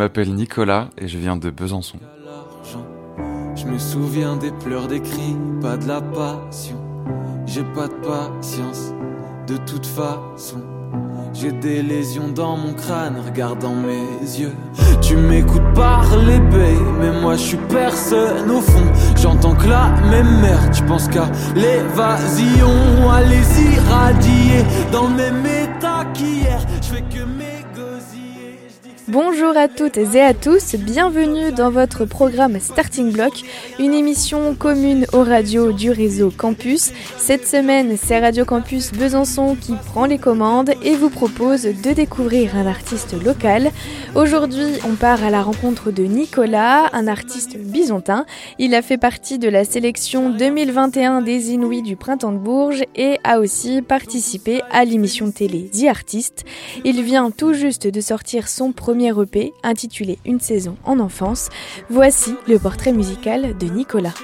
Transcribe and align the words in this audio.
m'appelle 0.00 0.32
Nicolas 0.32 0.88
et 0.96 1.08
je 1.08 1.18
viens 1.18 1.36
de 1.36 1.50
Besançon. 1.50 1.98
Je 3.54 3.66
me 3.66 3.78
souviens 3.78 4.34
des 4.34 4.50
pleurs, 4.50 4.88
des 4.88 5.00
cris, 5.00 5.36
pas 5.60 5.76
de 5.76 5.86
la 5.86 6.00
passion. 6.00 6.76
J'ai 7.44 7.64
pas 7.74 7.86
de 7.86 7.92
patience, 7.92 8.94
de 9.46 9.58
toute 9.58 9.84
façon. 9.84 10.62
J'ai 11.34 11.52
des 11.52 11.82
lésions 11.82 12.28
dans 12.28 12.56
mon 12.56 12.72
crâne, 12.72 13.16
regardant 13.26 13.74
mes 13.74 14.38
yeux. 14.38 14.54
Tu 15.02 15.16
m'écoutes 15.16 15.74
parler, 15.74 16.38
babe, 16.38 16.96
mais 16.98 17.20
moi 17.20 17.34
je 17.34 17.42
suis 17.42 17.58
personne 17.68 18.50
au 18.50 18.62
fond. 18.62 18.86
J'entends 19.16 19.54
que 19.54 19.68
la 19.68 19.90
même 20.10 20.40
merde, 20.40 20.70
tu 20.72 20.82
penses 20.84 21.08
qu'à 21.08 21.28
l'évasion, 21.54 23.10
allez-y 23.12 23.78
radier 23.80 24.64
dans 24.92 25.08
le 25.08 25.14
même 25.14 25.44
état 25.44 26.06
qu'hier. 26.14 26.58
Je 26.80 26.86
fais 26.86 27.02
que 27.02 27.22
Bonjour 29.12 29.56
à 29.56 29.66
toutes 29.66 29.96
et 29.96 30.20
à 30.20 30.34
tous, 30.34 30.76
bienvenue 30.76 31.50
dans 31.50 31.72
votre 31.72 32.04
programme 32.04 32.60
Starting 32.60 33.10
Block, 33.10 33.42
une 33.80 33.92
émission 33.92 34.54
commune 34.54 35.04
aux 35.12 35.24
radios 35.24 35.72
du 35.72 35.90
réseau 35.90 36.30
Campus. 36.30 36.92
Cette 37.16 37.44
semaine, 37.44 37.96
c'est 38.00 38.20
Radio 38.20 38.44
Campus 38.44 38.92
Besançon 38.92 39.56
qui 39.60 39.74
prend 39.74 40.04
les 40.04 40.18
commandes 40.18 40.70
et 40.84 40.94
vous 40.94 41.10
propose 41.10 41.62
de 41.64 41.92
découvrir 41.92 42.54
un 42.54 42.68
artiste 42.68 43.20
local. 43.20 43.72
Aujourd'hui, 44.14 44.78
on 44.88 44.94
part 44.94 45.24
à 45.24 45.30
la 45.30 45.42
rencontre 45.42 45.90
de 45.90 46.04
Nicolas, 46.04 46.88
un 46.92 47.08
artiste 47.08 47.56
bisontin. 47.56 48.26
Il 48.60 48.76
a 48.76 48.82
fait 48.82 48.98
partie 48.98 49.40
de 49.40 49.48
la 49.48 49.64
sélection 49.64 50.30
2021 50.30 51.22
des 51.22 51.50
Inouïs 51.50 51.82
du 51.82 51.96
Printemps 51.96 52.30
de 52.30 52.38
Bourges 52.38 52.84
et 52.94 53.18
a 53.24 53.40
aussi 53.40 53.82
participé 53.82 54.62
à 54.70 54.84
l'émission 54.84 55.32
télé 55.32 55.68
The 55.72 55.86
Artist. 55.88 56.44
Il 56.84 57.02
vient 57.02 57.32
tout 57.32 57.54
juste 57.54 57.88
de 57.88 58.00
sortir 58.00 58.46
son 58.46 58.70
premier 58.70 58.99
EP 59.08 59.52
intitulé 59.62 60.18
Une 60.24 60.40
saison 60.40 60.76
en 60.84 60.98
enfance. 61.00 61.48
Voici 61.88 62.34
le 62.46 62.58
portrait 62.58 62.92
musical 62.92 63.56
de 63.56 63.66
Nicolas. 63.66 64.14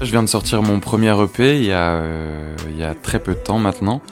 Je 0.00 0.10
viens 0.10 0.22
de 0.22 0.28
sortir 0.28 0.62
mon 0.62 0.80
premier 0.80 1.14
EP 1.22 1.58
il 1.58 1.64
y 1.64 1.72
a, 1.72 1.92
euh, 1.92 2.56
il 2.68 2.76
y 2.76 2.82
a 2.82 2.94
très 2.94 3.20
peu 3.20 3.34
de 3.34 3.38
temps 3.38 3.60
maintenant. 3.60 4.02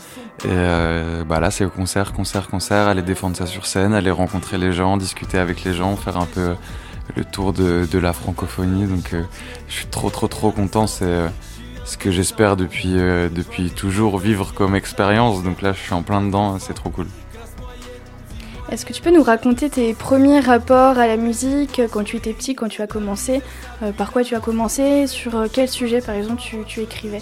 Et 0.44 0.48
euh, 0.48 1.24
bah 1.24 1.40
là, 1.40 1.50
c'est 1.50 1.68
concert, 1.68 2.12
concert, 2.12 2.48
concert, 2.48 2.86
aller 2.86 3.02
défendre 3.02 3.36
ça 3.36 3.44
sur 3.44 3.66
scène, 3.66 3.92
aller 3.92 4.12
rencontrer 4.12 4.56
les 4.56 4.72
gens, 4.72 4.96
discuter 4.96 5.36
avec 5.36 5.64
les 5.64 5.74
gens, 5.74 5.96
faire 5.96 6.16
un 6.16 6.26
peu 6.26 6.54
le 7.16 7.24
tour 7.24 7.52
de, 7.52 7.88
de 7.90 7.98
la 7.98 8.12
francophonie. 8.12 8.86
Donc, 8.86 9.12
euh, 9.12 9.24
je 9.68 9.74
suis 9.74 9.86
trop, 9.86 10.10
trop, 10.10 10.28
trop 10.28 10.52
content. 10.52 10.86
C'est 10.86 11.26
ce 11.84 11.98
que 11.98 12.12
j'espère 12.12 12.56
depuis, 12.56 12.94
depuis 12.94 13.70
toujours 13.70 14.18
vivre 14.18 14.54
comme 14.54 14.76
expérience. 14.76 15.42
Donc 15.42 15.60
là, 15.60 15.72
je 15.72 15.80
suis 15.80 15.92
en 15.92 16.02
plein 16.02 16.22
dedans, 16.22 16.58
c'est 16.60 16.74
trop 16.74 16.90
cool. 16.90 17.06
Est-ce 18.70 18.86
que 18.86 18.92
tu 18.92 19.02
peux 19.02 19.10
nous 19.10 19.24
raconter 19.24 19.68
tes 19.68 19.94
premiers 19.94 20.38
rapports 20.38 20.96
à 20.96 21.08
la 21.08 21.16
musique 21.16 21.82
quand 21.90 22.04
tu 22.04 22.16
étais 22.16 22.32
petit, 22.32 22.54
quand 22.54 22.68
tu 22.68 22.82
as 22.82 22.86
commencé 22.86 23.42
euh, 23.82 23.90
Par 23.90 24.12
quoi 24.12 24.22
tu 24.22 24.36
as 24.36 24.40
commencé 24.40 25.08
Sur 25.08 25.34
euh, 25.34 25.46
quel 25.52 25.68
sujet, 25.68 26.00
par 26.00 26.14
exemple, 26.14 26.40
tu, 26.40 26.80
écrivais? 26.80 27.20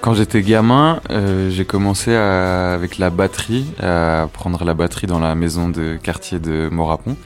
Quand 0.00 0.14
j'étais 0.14 0.42
gamin, 0.42 1.00
euh, 1.10 1.50
j'ai 1.50 1.64
commencé 1.64 2.14
avec 2.14 2.98
la 2.98 3.10
batterie, 3.10 3.66
à 3.82 4.28
prendre 4.32 4.64
la 4.64 4.74
batterie 4.74 5.08
dans 5.08 5.18
la 5.18 5.34
maison 5.34 5.68
de 5.68 5.98
quartier 6.00 6.38
de 6.38 6.68
Morapon. 6.70 7.16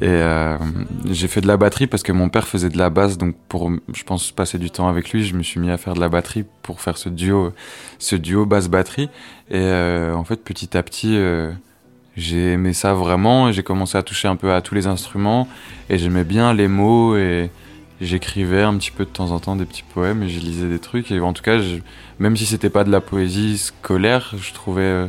Et 0.00 0.22
j'ai 1.10 1.28
fait 1.28 1.42
de 1.42 1.46
la 1.46 1.58
batterie 1.58 1.86
parce 1.86 2.02
que 2.02 2.12
mon 2.12 2.30
père 2.30 2.48
faisait 2.48 2.70
de 2.70 2.78
la 2.78 2.88
basse, 2.88 3.18
donc 3.18 3.34
pour, 3.48 3.70
je 3.92 4.02
pense, 4.04 4.30
passer 4.30 4.56
du 4.56 4.70
temps 4.70 4.88
avec 4.88 5.10
lui, 5.10 5.24
je 5.24 5.34
me 5.34 5.42
suis 5.42 5.60
mis 5.60 5.70
à 5.70 5.76
faire 5.76 5.92
de 5.92 6.00
la 6.00 6.08
batterie 6.08 6.46
pour 6.62 6.80
faire 6.80 6.96
ce 6.96 7.10
duo, 7.10 7.52
ce 7.98 8.16
duo 8.16 8.46
basse-batterie. 8.46 9.10
Et 9.50 9.70
en 10.14 10.24
fait, 10.24 10.36
petit 10.36 10.74
à 10.74 10.82
petit 10.82 11.18
j'ai 12.20 12.52
aimé 12.52 12.72
ça 12.72 12.92
vraiment 12.92 13.48
et 13.48 13.52
j'ai 13.52 13.62
commencé 13.62 13.96
à 13.96 14.02
toucher 14.02 14.28
un 14.28 14.36
peu 14.36 14.52
à 14.52 14.60
tous 14.60 14.74
les 14.74 14.86
instruments 14.86 15.48
et 15.88 15.98
j'aimais 15.98 16.24
bien 16.24 16.52
les 16.52 16.68
mots 16.68 17.16
et 17.16 17.50
j'écrivais 18.00 18.62
un 18.62 18.76
petit 18.76 18.90
peu 18.90 19.04
de 19.04 19.10
temps 19.10 19.30
en 19.30 19.40
temps 19.40 19.56
des 19.56 19.64
petits 19.64 19.84
poèmes 19.94 20.22
et 20.22 20.28
je 20.28 20.40
lisais 20.40 20.68
des 20.68 20.78
trucs 20.78 21.10
et 21.10 21.20
en 21.20 21.32
tout 21.32 21.42
cas 21.42 21.58
même 22.18 22.36
si 22.36 22.46
c'était 22.46 22.70
pas 22.70 22.84
de 22.84 22.90
la 22.90 23.00
poésie 23.00 23.58
scolaire 23.58 24.34
je 24.40 24.52
trouvais 24.52 24.82
euh, 24.82 25.06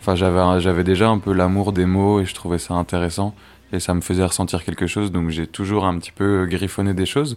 enfin 0.00 0.14
j'avais 0.14 0.60
j'avais 0.60 0.84
déjà 0.84 1.08
un 1.08 1.18
peu 1.18 1.32
l'amour 1.32 1.72
des 1.72 1.86
mots 1.86 2.20
et 2.20 2.24
je 2.24 2.34
trouvais 2.34 2.58
ça 2.58 2.74
intéressant 2.74 3.34
et 3.72 3.80
ça 3.80 3.94
me 3.94 4.00
faisait 4.00 4.24
ressentir 4.24 4.64
quelque 4.64 4.86
chose 4.86 5.12
donc 5.12 5.30
j'ai 5.30 5.46
toujours 5.46 5.84
un 5.84 5.98
petit 5.98 6.12
peu 6.12 6.46
griffonné 6.46 6.94
des 6.94 7.06
choses 7.06 7.36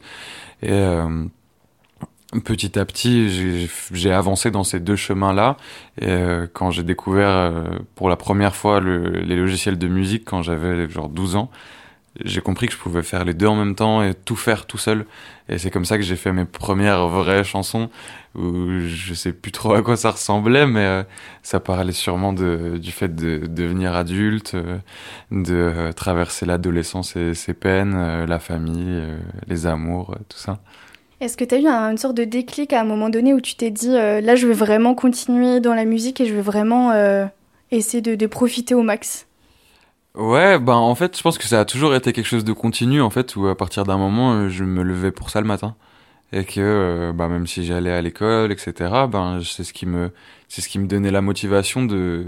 et 0.62 0.72
euh, 0.72 1.26
petit 2.38 2.78
à 2.78 2.86
petit, 2.86 3.68
j'ai 3.92 4.12
avancé 4.12 4.52
dans 4.52 4.64
ces 4.64 4.80
deux 4.80 4.96
chemins-là. 4.96 5.58
Euh, 6.04 6.48
quand 6.54 6.70
j'ai 6.72 6.84
découvert 6.84 7.30
euh, 7.30 7.64
pour 7.96 8.10
la 8.10 8.16
première 8.18 8.56
fois 8.56 8.80
le, 8.80 9.10
les 9.22 9.36
logiciels 9.36 9.80
de 9.80 9.88
musique, 9.88 10.26
quand 10.26 10.44
j'avais 10.44 10.88
genre 10.90 11.10
12 11.10 11.36
ans, 11.36 11.50
j'ai 12.24 12.42
compris 12.42 12.68
que 12.68 12.74
je 12.74 12.78
pouvais 12.78 13.04
faire 13.04 13.26
les 13.26 13.34
deux 13.34 13.48
en 13.48 13.56
même 13.56 13.76
temps 13.76 14.04
et 14.04 14.14
tout 14.14 14.36
faire 14.36 14.68
tout 14.68 14.78
seul. 14.78 15.06
Et 15.48 15.58
c'est 15.58 15.72
comme 15.72 15.86
ça 15.86 15.98
que 15.98 16.04
j'ai 16.04 16.16
fait 16.16 16.32
mes 16.32 16.46
premières 16.46 17.08
vraies 17.08 17.44
chansons, 17.44 17.90
où 18.36 18.82
je 18.82 19.14
sais 19.16 19.34
plus 19.34 19.52
trop 19.52 19.74
à 19.74 19.82
quoi 19.82 19.98
ça 19.98 20.12
ressemblait, 20.12 20.68
mais 20.68 20.86
euh, 20.86 21.04
ça 21.42 21.60
parlait 21.60 21.94
sûrement 21.94 22.34
de, 22.34 22.78
du 22.78 22.92
fait 22.92 23.16
de, 23.16 23.48
devenir 23.48 23.96
adulte, 23.96 24.56
de 25.32 25.92
traverser 25.96 26.46
l'adolescence 26.46 27.16
et 27.16 27.34
ses 27.34 27.54
peines, 27.54 28.26
la 28.26 28.40
famille, 28.40 29.02
les 29.48 29.66
amours, 29.66 30.16
tout 30.28 30.38
ça. 30.38 30.60
Est-ce 31.22 31.36
que 31.36 31.44
tu 31.44 31.56
as 31.56 31.60
eu 31.60 31.66
une 31.66 31.98
sorte 31.98 32.16
de 32.16 32.24
déclic 32.24 32.72
à 32.72 32.80
un 32.80 32.86
moment 32.86 33.10
donné 33.10 33.34
où 33.34 33.42
tu 33.42 33.56
t'es 33.56 33.72
dit 33.72 33.96
euh, 33.98 34.22
là 34.22 34.36
je 34.36 34.48
veux 34.48 34.54
vraiment 34.54 34.96
continuer 34.96 35.60
dans 35.60 35.74
la 35.74 35.84
musique 35.84 36.22
et 36.22 36.26
je 36.26 36.34
veux 36.34 36.42
vraiment 36.42 36.92
euh, 36.92 37.26
essayer 37.72 38.02
de, 38.02 38.26
profiter 38.26 38.74
au 38.74 38.84
max? 38.84 39.28
Ouais, 40.16 40.60
ben 40.60 40.76
en 40.76 40.96
fait 40.96 41.18
je 41.18 41.22
pense 41.22 41.38
que 41.38 41.44
ça 41.44 41.60
a 41.60 41.66
toujours 41.66 41.94
été 41.94 42.14
quelque 42.14 42.26
chose 42.26 42.46
de 42.46 42.54
continu 42.54 43.02
en 43.02 43.10
fait 43.10 43.36
où 43.36 43.48
à 43.48 43.56
partir 43.58 43.84
d'un 43.84 43.98
moment 43.98 44.34
euh, 44.34 44.50
je 44.50 44.64
me 44.64 44.82
levais 44.82 45.12
pour 45.12 45.30
ça 45.30 45.42
le 45.42 45.48
matin. 45.48 45.76
Et 46.32 46.46
que 46.46 47.12
bah, 47.12 47.28
même 47.28 47.48
si 47.48 47.66
j'allais 47.66 47.92
à 47.92 48.02
l'école 48.04 48.52
etc 48.52 48.74
ben 49.12 49.42
c'est 49.44 49.64
ce 49.64 49.74
qui 49.74 49.88
me 49.88 50.12
c'est 50.48 50.62
ce 50.62 50.70
qui 50.70 50.78
me 50.78 50.86
donnait 50.86 51.12
la 51.12 51.22
motivation 51.22 51.84
de 51.84 52.24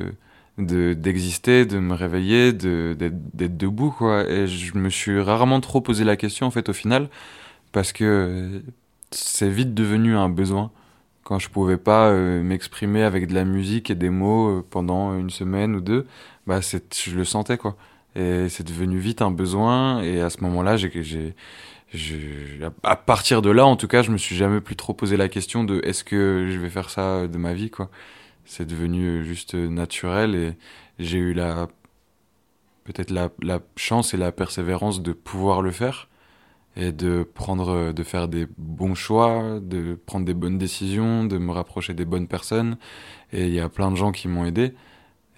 d'exister, 0.57 1.65
de, 1.65 1.79
me 1.79 1.93
réveiller, 1.93 2.51
de 2.51 2.95
d'être 2.99 3.57
debout 3.57 3.91
quoi. 3.91 4.27
Et 4.29 4.47
je 4.47 4.75
me 4.77 4.89
suis 4.89 5.21
rarement 5.21 5.61
trop 5.61 5.81
posé 5.81 6.03
la 6.03 6.17
question 6.17 6.47
en 6.47 6.51
fait 6.51 6.67
au 6.67 6.73
final 6.73 7.09
parce 7.71 7.93
que 7.93 8.61
c'est 9.11 9.49
vite 9.49 9.73
devenu 9.73 10.15
un 10.15 10.29
besoin. 10.29 10.71
Quand 11.23 11.39
je 11.39 11.49
pouvais 11.49 11.77
pas 11.77 12.09
euh, 12.09 12.41
m'exprimer 12.43 13.03
avec 13.03 13.27
de 13.27 13.33
la 13.33 13.45
musique 13.45 13.89
et 13.89 13.95
des 13.95 14.09
mots 14.09 14.59
euh, 14.59 14.65
pendant 14.69 15.17
une 15.17 15.29
semaine 15.29 15.75
ou 15.75 15.81
deux, 15.81 16.07
bah 16.47 16.61
c'est, 16.61 16.93
je 16.95 17.15
le 17.15 17.25
sentais 17.25 17.57
quoi. 17.57 17.77
Et 18.15 18.49
c'est 18.49 18.65
devenu 18.65 18.97
vite 18.99 19.21
un 19.21 19.31
besoin. 19.31 20.01
Et 20.01 20.21
à 20.21 20.29
ce 20.29 20.41
moment-là, 20.41 20.77
j'ai, 20.77 20.91
j'ai, 21.93 22.59
à 22.83 22.95
partir 22.95 23.41
de 23.41 23.49
là, 23.51 23.65
en 23.65 23.75
tout 23.77 23.87
cas, 23.87 24.01
je 24.01 24.11
me 24.11 24.17
suis 24.17 24.35
jamais 24.35 24.61
plus 24.61 24.75
trop 24.75 24.93
posé 24.93 25.17
la 25.17 25.29
question 25.29 25.63
de 25.63 25.81
est-ce 25.83 26.03
que 26.03 26.47
je 26.49 26.59
vais 26.59 26.69
faire 26.69 26.89
ça 26.89 27.27
de 27.27 27.37
ma 27.37 27.53
vie 27.53 27.69
quoi. 27.69 27.89
C'est 28.45 28.65
devenu 28.67 29.23
juste 29.23 29.53
naturel 29.55 30.35
et 30.35 30.53
j'ai 30.99 31.19
eu 31.19 31.33
la 31.33 31.67
peut-être 32.83 33.11
la, 33.11 33.29
la 33.41 33.59
chance 33.77 34.13
et 34.13 34.17
la 34.17 34.31
persévérance 34.31 35.01
de 35.01 35.13
pouvoir 35.13 35.61
le 35.61 35.71
faire 35.71 36.09
et 36.75 36.91
de 36.91 37.23
prendre, 37.23 37.91
de 37.91 38.03
faire 38.03 38.27
des 38.27 38.47
bons 38.57 38.95
choix, 38.95 39.59
de 39.61 39.99
prendre 40.05 40.25
des 40.25 40.33
bonnes 40.33 40.57
décisions, 40.57 41.25
de 41.25 41.37
me 41.37 41.51
rapprocher 41.51 41.93
des 41.93 42.05
bonnes 42.05 42.27
personnes. 42.27 42.77
Et 43.33 43.47
il 43.47 43.53
y 43.53 43.59
a 43.59 43.69
plein 43.69 43.91
de 43.91 43.97
gens 43.97 44.11
qui 44.11 44.27
m'ont 44.27 44.45
aidé. 44.45 44.73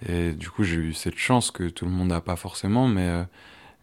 Et 0.08 0.32
du 0.32 0.50
coup, 0.50 0.64
j'ai 0.64 0.76
eu 0.76 0.92
cette 0.92 1.16
chance 1.16 1.50
que 1.50 1.68
tout 1.68 1.84
le 1.84 1.90
monde 1.90 2.08
n'a 2.08 2.20
pas 2.20 2.36
forcément, 2.36 2.88
mais, 2.88 3.08
euh, 3.08 3.24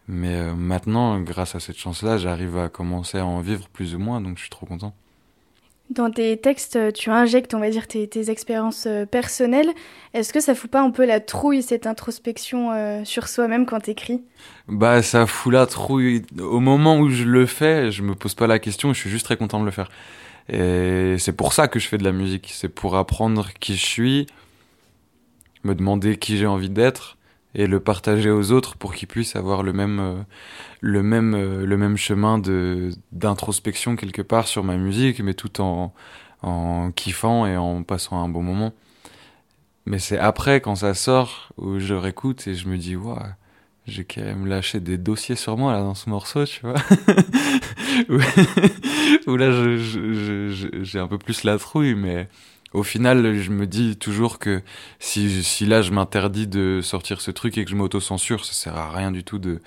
mais 0.08 0.36
euh, 0.36 0.54
maintenant, 0.54 1.20
grâce 1.20 1.54
à 1.54 1.60
cette 1.60 1.78
chance-là, 1.78 2.18
j'arrive 2.18 2.58
à 2.58 2.68
commencer 2.68 3.18
à 3.18 3.26
en 3.26 3.40
vivre 3.40 3.68
plus 3.68 3.94
ou 3.94 3.98
moins, 3.98 4.20
donc 4.20 4.36
je 4.36 4.42
suis 4.42 4.50
trop 4.50 4.66
content. 4.66 4.94
Dans 5.90 6.10
tes 6.10 6.38
textes, 6.38 6.78
tu 6.94 7.10
injectes, 7.10 7.52
on 7.52 7.58
va 7.58 7.68
dire, 7.68 7.86
tes, 7.86 8.30
expériences 8.30 8.86
euh, 8.86 9.04
personnelles. 9.04 9.68
Est-ce 10.14 10.32
que 10.32 10.40
ça 10.40 10.54
fout 10.54 10.70
pas 10.70 10.80
un 10.80 10.90
peu 10.90 11.04
la 11.04 11.20
trouille, 11.20 11.62
cette 11.62 11.86
introspection 11.86 12.72
euh, 12.72 13.04
sur 13.04 13.28
soi-même 13.28 13.66
quand 13.66 13.80
t'écris? 13.80 14.22
Bah, 14.68 15.02
ça 15.02 15.26
fout 15.26 15.52
la 15.52 15.66
trouille. 15.66 16.22
Au 16.38 16.60
moment 16.60 16.98
où 16.98 17.10
je 17.10 17.24
le 17.24 17.44
fais, 17.44 17.90
je 17.90 18.02
me 18.02 18.14
pose 18.14 18.34
pas 18.34 18.46
la 18.46 18.58
question, 18.58 18.94
je 18.94 19.00
suis 19.00 19.10
juste 19.10 19.26
très 19.26 19.36
content 19.36 19.60
de 19.60 19.66
le 19.66 19.70
faire. 19.70 19.90
Et 20.48 21.16
c'est 21.18 21.36
pour 21.36 21.52
ça 21.52 21.68
que 21.68 21.78
je 21.78 21.88
fais 21.88 21.98
de 21.98 22.04
la 22.04 22.12
musique. 22.12 22.50
C'est 22.54 22.68
pour 22.68 22.96
apprendre 22.96 23.50
qui 23.60 23.76
je 23.76 23.84
suis, 23.84 24.26
me 25.62 25.74
demander 25.74 26.16
qui 26.16 26.38
j'ai 26.38 26.46
envie 26.46 26.70
d'être 26.70 27.18
et 27.54 27.66
le 27.66 27.80
partager 27.80 28.30
aux 28.30 28.52
autres 28.52 28.76
pour 28.76 28.94
qu'ils 28.94 29.08
puissent 29.08 29.36
avoir 29.36 29.62
le 29.62 29.72
même 29.72 30.00
euh, 30.00 30.22
le 30.80 31.02
même 31.02 31.34
euh, 31.34 31.66
le 31.66 31.76
même 31.76 31.96
chemin 31.96 32.38
de 32.38 32.90
d'introspection 33.12 33.96
quelque 33.96 34.22
part 34.22 34.46
sur 34.46 34.64
ma 34.64 34.76
musique 34.76 35.20
mais 35.20 35.34
tout 35.34 35.60
en 35.60 35.92
en 36.42 36.90
kiffant 36.92 37.46
et 37.46 37.56
en 37.56 37.82
passant 37.82 38.22
un 38.22 38.28
bon 38.28 38.42
moment 38.42 38.72
mais 39.86 39.98
c'est 39.98 40.18
après, 40.18 40.60
quand 40.60 40.76
ça 40.76 40.94
sort, 40.94 41.52
où 41.56 41.78
je 41.78 41.94
réécoute 41.94 42.46
et 42.46 42.54
je 42.54 42.68
me 42.68 42.78
dis, 42.78 42.94
waouh, 42.94 43.18
j'ai 43.86 44.04
quand 44.04 44.22
même 44.22 44.46
lâché 44.46 44.78
des 44.80 44.96
dossiers 44.96 45.34
sur 45.34 45.56
moi 45.56 45.72
là 45.72 45.80
dans 45.80 45.94
ce 45.94 46.08
morceau, 46.08 46.44
tu 46.46 46.60
vois. 46.60 46.76
où, 49.26 49.36
là, 49.36 49.50
j'ai 50.82 50.98
un 50.98 51.08
peu 51.08 51.18
plus 51.18 51.42
la 51.42 51.58
trouille, 51.58 51.94
mais 51.96 52.28
au 52.74 52.82
final, 52.82 53.36
je 53.36 53.50
me 53.50 53.66
dis 53.66 53.96
toujours 53.96 54.38
que 54.38 54.62
si, 54.98 55.42
si 55.42 55.66
là 55.66 55.82
je 55.82 55.90
m'interdis 55.90 56.46
de 56.46 56.80
sortir 56.82 57.20
ce 57.20 57.30
truc 57.30 57.58
et 57.58 57.64
que 57.64 57.70
je 57.70 57.76
m'auto-censure, 57.76 58.44
ça 58.44 58.52
sert 58.52 58.76
à 58.76 58.90
rien 58.90 59.10
du 59.10 59.24
tout 59.24 59.38
de, 59.38 59.60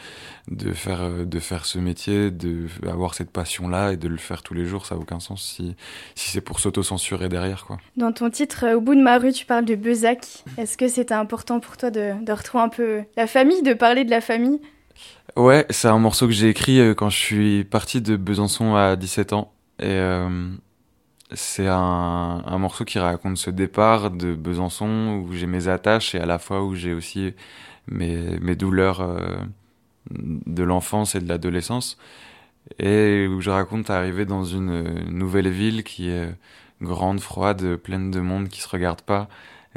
de, 0.50 0.72
faire, 0.74 1.10
de 1.26 1.40
faire 1.40 1.66
ce 1.66 1.78
métier, 1.80 2.32
de 2.32 2.68
avoir 2.88 3.14
cette 3.14 3.32
passion-là 3.32 3.94
et 3.94 3.98
de 3.98 4.08
le 4.08 4.18
faire 4.18 4.42
tous 4.42 4.54
les 4.54 4.66
jours. 4.66 4.86
Ça 4.86 4.96
n'a 4.96 5.02
aucun 5.02 5.20
sens 5.20 5.44
si, 5.44 5.76
si 6.16 6.32
c'est 6.32 6.42
pour 6.42 6.60
s'auto-censurer 6.60 7.30
derrière. 7.30 7.66
Quoi. 7.66 7.78
Dans 7.98 8.12
ton 8.12 8.30
titre, 8.30 8.74
Au 8.76 8.82
bout 8.82 8.96
de 8.96 9.02
ma 9.02 9.18
rue, 9.18 9.32
tu 9.32 9.46
parles 9.46 9.66
de 9.66 9.76
Bezac. 9.76 10.26
Est-ce 10.58 10.78
que 10.78 10.88
c'était 10.88 11.14
important 11.14 11.60
pour 11.60 11.78
toi 11.78 11.92
de, 11.92 12.14
de 12.24 12.32
retrouver 12.32 12.64
un 12.64 12.70
peu 12.70 13.04
la 13.18 13.28
famille, 13.28 13.62
de 13.62 13.74
parler 13.74 14.04
de 14.04 14.10
la 14.10 14.22
famille? 14.22 14.60
Ouais, 15.36 15.66
c'est 15.70 15.88
un 15.88 16.00
morceau 16.00 16.28
que 16.28 16.34
j'ai 16.34 16.50
écrit 16.50 16.80
euh, 16.80 16.94
quand 16.94 17.10
je 17.10 17.18
suis 17.18 17.64
parti 17.66 18.02
de 18.02 18.16
Besançon 18.16 18.76
à 18.76 18.96
17 18.96 19.34
ans. 19.34 19.52
Et. 19.80 19.86
Euh, 19.86 20.50
c'est 21.32 21.68
un, 21.68 22.58
morceau 22.58 22.86
qui 22.86 23.00
raconte 23.00 23.38
ce 23.38 23.50
départ 23.50 24.12
de 24.12 24.36
Besançon 24.36 25.24
où 25.26 25.34
j'ai 25.34 25.48
mes 25.48 25.68
attaches 25.68 26.14
et 26.14 26.20
à 26.20 26.26
la 26.26 26.38
fois 26.40 26.64
où 26.64 26.76
j'ai 26.76 26.94
aussi 26.94 27.34
mes, 27.88 28.56
douleurs 28.56 29.02
euh, 29.02 29.36
de 30.12 30.64
l'enfance 30.64 31.16
et 31.16 31.20
de 31.20 31.28
l'adolescence 31.28 31.98
et 32.80 33.28
où 33.28 33.42
je 33.42 33.50
raconte 33.50 33.90
arriver 33.90 34.26
dans 34.26 34.44
une 34.44 35.10
nouvelle 35.10 35.50
ville 35.50 35.84
qui 35.84 36.10
est 36.10 36.34
grande, 36.82 37.20
froide, 37.20 37.76
pleine 37.78 38.12
de 38.12 38.20
monde 38.20 38.50
qui 38.50 38.62
se 38.62 38.70
regarde 38.70 39.02
pas 39.02 39.28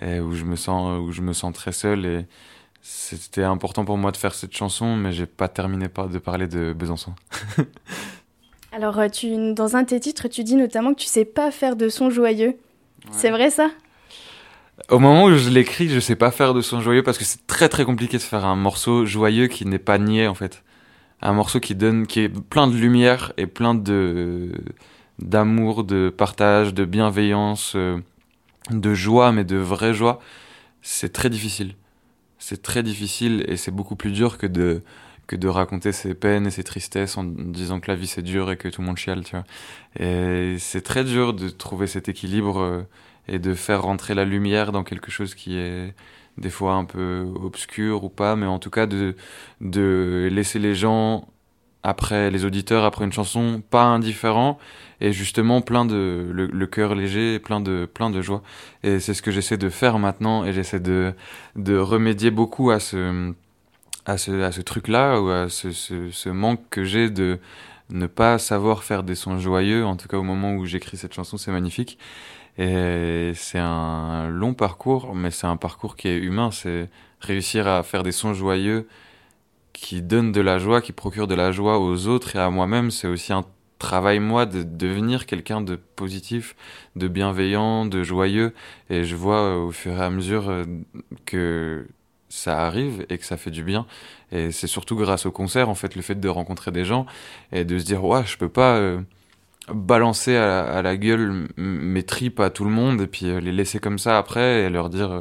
et 0.02 0.20
où 0.20 0.34
je 0.34 0.44
me 0.44 0.56
sens 0.56 1.00
où 1.00 1.12
je 1.12 1.22
me 1.22 1.32
sens 1.32 1.54
très 1.54 1.72
seul 1.72 2.04
et 2.04 2.26
c'était 2.82 3.42
important 3.42 3.84
pour 3.84 3.98
moi 3.98 4.12
de 4.12 4.16
faire 4.16 4.34
cette 4.34 4.56
chanson 4.56 4.96
mais 4.96 5.12
j'ai 5.12 5.26
pas 5.26 5.48
terminé 5.48 5.88
de 5.88 6.18
parler 6.18 6.46
de 6.46 6.74
Besançon. 6.74 7.14
Alors, 8.78 9.00
euh, 9.00 9.08
tu, 9.08 9.54
dans 9.54 9.74
un 9.74 9.82
de 9.82 9.88
tes 9.88 9.98
titres, 9.98 10.28
tu 10.28 10.44
dis 10.44 10.54
notamment 10.54 10.94
que 10.94 11.00
tu 11.00 11.08
sais 11.08 11.24
pas 11.24 11.50
faire 11.50 11.74
de 11.74 11.88
son 11.88 12.10
joyeux. 12.10 12.54
C'est 13.10 13.30
vrai 13.30 13.50
ça? 13.50 13.72
Au 14.88 15.00
moment 15.00 15.24
où 15.24 15.36
je 15.36 15.50
l'écris, 15.50 15.88
je 15.88 15.98
sais 15.98 16.14
pas 16.14 16.30
faire 16.30 16.54
de 16.54 16.60
son 16.60 16.80
joyeux 16.80 17.02
parce 17.02 17.18
que 17.18 17.24
c'est 17.24 17.44
très 17.48 17.68
très 17.68 17.84
compliqué 17.84 18.18
de 18.18 18.22
faire 18.22 18.44
un 18.44 18.54
morceau 18.54 19.04
joyeux 19.04 19.48
qui 19.48 19.66
n'est 19.66 19.80
pas 19.80 19.98
niais 19.98 20.28
en 20.28 20.36
fait. 20.36 20.62
Un 21.22 21.32
morceau 21.32 21.58
qui 21.58 21.74
donne, 21.74 22.06
qui 22.06 22.20
est 22.20 22.28
plein 22.28 22.68
de 22.68 22.76
lumière 22.76 23.32
et 23.36 23.48
plein 23.48 23.74
de 23.74 24.52
d'amour, 25.18 25.82
de 25.82 26.14
partage, 26.16 26.72
de 26.72 26.84
bienveillance, 26.84 27.72
euh, 27.74 27.98
de 28.70 28.94
joie, 28.94 29.32
mais 29.32 29.42
de 29.42 29.56
vraie 29.56 29.92
joie. 29.92 30.20
C'est 30.82 31.12
très 31.12 31.30
difficile. 31.30 31.74
C'est 32.38 32.62
très 32.62 32.84
difficile 32.84 33.44
et 33.48 33.56
c'est 33.56 33.72
beaucoup 33.72 33.96
plus 33.96 34.12
dur 34.12 34.38
que 34.38 34.46
de 34.46 34.82
que 35.28 35.36
de 35.36 35.46
raconter 35.46 35.92
ses 35.92 36.14
peines 36.14 36.46
et 36.46 36.50
ses 36.50 36.64
tristesses 36.64 37.16
en 37.16 37.22
disant 37.24 37.78
que 37.78 37.90
la 37.90 37.96
vie 37.96 38.08
c'est 38.08 38.22
dur 38.22 38.50
et 38.50 38.56
que 38.56 38.68
tout 38.68 38.80
le 38.80 38.88
monde 38.88 38.96
chiale, 38.96 39.22
tu 39.24 39.36
vois. 39.36 39.44
Et 40.00 40.56
c'est 40.58 40.80
très 40.82 41.04
dur 41.04 41.34
de 41.34 41.50
trouver 41.50 41.86
cet 41.86 42.08
équilibre 42.08 42.60
euh, 42.60 42.82
et 43.28 43.38
de 43.38 43.54
faire 43.54 43.82
rentrer 43.82 44.14
la 44.14 44.24
lumière 44.24 44.72
dans 44.72 44.84
quelque 44.84 45.10
chose 45.10 45.34
qui 45.34 45.58
est 45.58 45.94
des 46.38 46.50
fois 46.50 46.74
un 46.74 46.84
peu 46.84 47.26
obscur 47.42 48.04
ou 48.04 48.08
pas, 48.08 48.36
mais 48.36 48.46
en 48.46 48.58
tout 48.58 48.70
cas 48.70 48.86
de, 48.86 49.16
de 49.60 50.28
laisser 50.32 50.58
les 50.58 50.74
gens 50.74 51.28
après 51.82 52.30
les 52.30 52.44
auditeurs 52.44 52.84
après 52.84 53.04
une 53.04 53.12
chanson 53.12 53.62
pas 53.70 53.84
indifférents 53.84 54.58
et 55.00 55.12
justement 55.12 55.60
plein 55.60 55.84
de 55.84 56.28
le, 56.32 56.66
cœur 56.66 56.94
léger 56.94 57.38
plein 57.38 57.60
de 57.60 57.86
plein 57.86 58.10
de 58.10 58.20
joie 58.20 58.42
et 58.82 58.98
c'est 58.98 59.14
ce 59.14 59.22
que 59.22 59.30
j'essaie 59.30 59.58
de 59.58 59.68
faire 59.68 59.98
maintenant 60.00 60.44
et 60.44 60.52
j'essaie 60.52 60.80
de 60.80 61.14
de 61.54 61.78
remédier 61.78 62.32
beaucoup 62.32 62.70
à 62.70 62.80
ce 62.80 63.32
à 64.08 64.16
ce, 64.18 64.42
à 64.42 64.52
ce 64.52 64.62
truc-là, 64.62 65.20
ou 65.20 65.28
à 65.28 65.48
ce, 65.50 65.70
ce, 65.70 66.10
ce 66.10 66.28
manque 66.30 66.62
que 66.70 66.82
j'ai 66.84 67.10
de 67.10 67.38
ne 67.90 68.06
pas 68.06 68.38
savoir 68.38 68.82
faire 68.82 69.02
des 69.02 69.14
sons 69.14 69.38
joyeux. 69.38 69.84
En 69.84 69.96
tout 69.96 70.08
cas, 70.08 70.16
au 70.16 70.22
moment 70.22 70.54
où 70.54 70.64
j'écris 70.66 70.96
cette 70.96 71.14
chanson, 71.14 71.36
c'est 71.36 71.52
magnifique. 71.52 71.98
Et 72.56 73.32
c'est 73.34 73.58
un 73.58 74.28
long 74.28 74.54
parcours, 74.54 75.14
mais 75.14 75.30
c'est 75.30 75.46
un 75.46 75.58
parcours 75.58 75.94
qui 75.94 76.08
est 76.08 76.16
humain. 76.16 76.50
C'est 76.50 76.88
réussir 77.20 77.68
à 77.68 77.82
faire 77.82 78.02
des 78.02 78.12
sons 78.12 78.34
joyeux 78.34 78.88
qui 79.74 80.02
donnent 80.02 80.32
de 80.32 80.40
la 80.40 80.58
joie, 80.58 80.80
qui 80.80 80.92
procurent 80.92 81.28
de 81.28 81.34
la 81.34 81.52
joie 81.52 81.78
aux 81.78 82.06
autres 82.08 82.34
et 82.34 82.38
à 82.38 82.50
moi-même. 82.50 82.90
C'est 82.90 83.08
aussi 83.08 83.32
un 83.34 83.44
travail, 83.78 84.20
moi, 84.20 84.46
de 84.46 84.62
devenir 84.62 85.26
quelqu'un 85.26 85.60
de 85.60 85.76
positif, 85.76 86.56
de 86.96 87.08
bienveillant, 87.08 87.84
de 87.84 88.02
joyeux. 88.02 88.54
Et 88.90 89.04
je 89.04 89.14
vois 89.16 89.56
au 89.58 89.70
fur 89.70 89.92
et 89.92 90.02
à 90.02 90.10
mesure 90.10 90.48
euh, 90.48 90.64
que 91.26 91.86
ça 92.28 92.66
arrive 92.66 93.06
et 93.08 93.18
que 93.18 93.24
ça 93.24 93.36
fait 93.36 93.50
du 93.50 93.62
bien. 93.62 93.86
Et 94.32 94.52
c'est 94.52 94.66
surtout 94.66 94.96
grâce 94.96 95.26
au 95.26 95.30
concert, 95.30 95.68
en 95.68 95.74
fait, 95.74 95.96
le 95.96 96.02
fait 96.02 96.18
de 96.18 96.28
rencontrer 96.28 96.70
des 96.70 96.84
gens 96.84 97.06
et 97.52 97.64
de 97.64 97.78
se 97.78 97.84
dire, 97.84 98.04
ouais, 98.04 98.24
je 98.26 98.36
peux 98.36 98.48
pas 98.48 98.76
euh, 98.76 99.00
balancer 99.72 100.36
à 100.36 100.82
la, 100.82 100.96
gueule 100.96 101.48
mes 101.56 102.02
tripes 102.02 102.40
à 102.40 102.50
tout 102.50 102.64
le 102.64 102.70
monde 102.70 103.00
et 103.00 103.06
puis 103.06 103.26
euh, 103.26 103.40
les 103.40 103.52
laisser 103.52 103.78
comme 103.78 103.98
ça 103.98 104.18
après 104.18 104.62
et 104.62 104.70
leur 104.70 104.90
dire, 104.90 105.12
euh, 105.12 105.20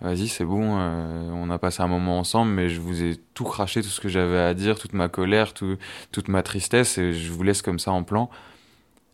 vas-y, 0.00 0.28
c'est 0.28 0.44
bon, 0.44 0.76
on 0.76 1.50
a 1.50 1.58
passé 1.58 1.82
un 1.82 1.88
moment 1.88 2.18
ensemble, 2.18 2.52
mais 2.52 2.68
je 2.68 2.80
vous 2.80 3.02
ai 3.02 3.16
tout 3.34 3.44
craché, 3.44 3.82
tout 3.82 3.88
ce 3.88 4.00
que 4.00 4.08
j'avais 4.08 4.38
à 4.38 4.54
dire, 4.54 4.78
toute 4.78 4.92
ma 4.92 5.08
colère, 5.08 5.54
tout, 5.54 5.76
toute 6.12 6.28
ma 6.28 6.42
tristesse 6.42 6.98
et 6.98 7.12
je 7.14 7.32
vous 7.32 7.42
laisse 7.42 7.62
comme 7.62 7.78
ça 7.78 7.92
en 7.92 8.02
plan. 8.02 8.30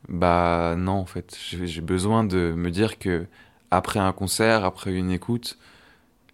Bah 0.08 0.74
non, 0.76 0.94
en 0.94 1.06
fait, 1.06 1.38
j'ai 1.38 1.80
besoin 1.80 2.24
de 2.24 2.52
me 2.56 2.70
dire 2.70 2.98
que 2.98 3.26
après 3.70 4.00
un 4.00 4.12
concert, 4.12 4.64
après 4.64 4.92
une 4.92 5.10
écoute, 5.12 5.56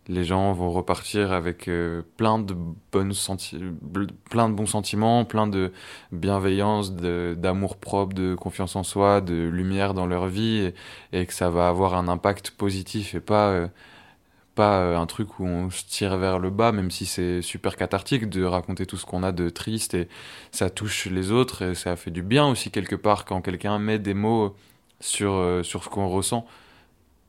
les 0.09 0.25
gens 0.25 0.53
vont 0.53 0.71
repartir 0.71 1.33
avec 1.33 1.69
euh, 1.69 2.03
plein 2.17 2.39
de 2.39 2.55
bonnes 2.93 3.13
bons 4.33 4.67
sentiments, 4.67 5.25
plein 5.25 5.47
de 5.47 5.73
bienveillance, 6.13 6.93
d'amour 6.93 7.77
propre, 7.77 8.15
de 8.15 8.35
confiance 8.35 8.75
en 8.77 8.85
soi, 8.85 9.21
de 9.21 9.35
lumière 9.35 9.93
dans 9.93 10.07
leur 10.07 10.27
vie, 10.27 10.73
et, 11.13 11.27
que 11.27 11.35
ça 11.35 11.51
va 11.51 11.69
avoir 11.69 11.95
un 11.95 12.09
impact 12.09 12.53
positif 12.53 13.15
et 13.15 13.21
pas 13.21 13.49
euh, 13.51 13.69
pas 14.55 14.81
euh, 14.81 14.97
un 14.99 15.07
truc 15.07 15.39
où 15.41 15.45
on 15.47 15.71
se 15.71 15.85
tire 15.85 16.17
vers 16.17 16.39
le 16.39 16.51
bas, 16.51 16.73
même 16.73 16.91
si 16.91 17.07
c'est 17.07 17.43
super 17.43 17.77
cathartique 17.77 18.29
de 18.29 18.45
raconter 18.45 18.87
tout 18.87 18.97
ce 18.97 19.07
qu'on 19.07 19.23
a 19.23 19.33
de 19.33 19.51
triste 19.51 19.95
et 19.95 20.09
ça 20.53 20.71
touche 20.71 21.07
les 21.07 21.31
autres 21.33 21.63
et 21.63 21.75
ça 21.75 21.97
fait 21.97 22.11
du 22.11 22.23
bien 22.23 22.47
aussi 22.49 22.71
quelque 22.71 22.97
part 22.97 23.25
quand 23.25 23.41
quelqu'un 23.43 23.79
met 23.79 23.99
des 23.99 24.15
mots 24.15 24.57
sur 25.01 25.61
sur 25.65 25.85
ce 25.85 25.89
qu'on 25.89 26.09
ressent, 26.09 26.47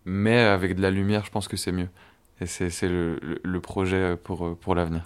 mais 0.06 0.40
avec 0.40 0.76
de 0.76 0.82
la 0.82 0.92
lumière, 0.92 1.26
je 1.26 1.32
pense 1.32 1.48
que 1.48 1.58
c'est 1.58 1.72
mieux. 1.72 1.90
Et 2.42 2.46
c'est 2.46 2.88
le, 2.88 3.20
le, 3.44 3.60
projet 3.60 4.16
pour, 4.16 4.58
pour 4.58 4.76
l'avenir. 4.76 5.04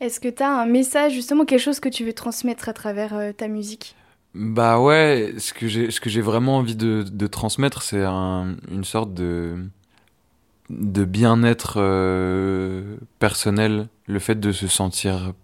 Est-ce 0.00 0.20
que 0.20 0.28
tu 0.28 0.42
as 0.42 0.50
un 0.50 0.66
message, 0.66 1.12
justement, 1.12 1.44
quelque 1.44 1.60
chose 1.60 1.80
que 1.80 1.88
tu 1.88 2.04
veux 2.04 2.12
transmettre 2.12 2.68
à 2.68 2.72
travers 2.72 3.14
euh, 3.14 3.32
ta 3.32 3.48
musique? 3.48 3.96
Bah 4.34 4.80
ouais, 4.80 5.34
ce 5.38 5.54
que 5.54 5.68
j'ai, 5.68 5.90
ce 5.90 6.00
que 6.00 6.10
j'ai 6.10 6.20
vraiment 6.20 6.58
envie 6.58 6.74
de, 6.74 7.04
de 7.08 7.26
transmettre, 7.26 7.82
c'est 7.82 8.02
un, 8.02 8.56
une 8.70 8.84
sorte 8.84 9.14
de, 9.14 9.56
de 10.70 11.04
bien-être 11.04 11.76
euh, 11.78 12.96
personnel, 13.20 13.88
le 14.06 14.18
fait 14.18 14.38
de 14.38 14.50
se 14.50 14.66
sentir 14.66 15.34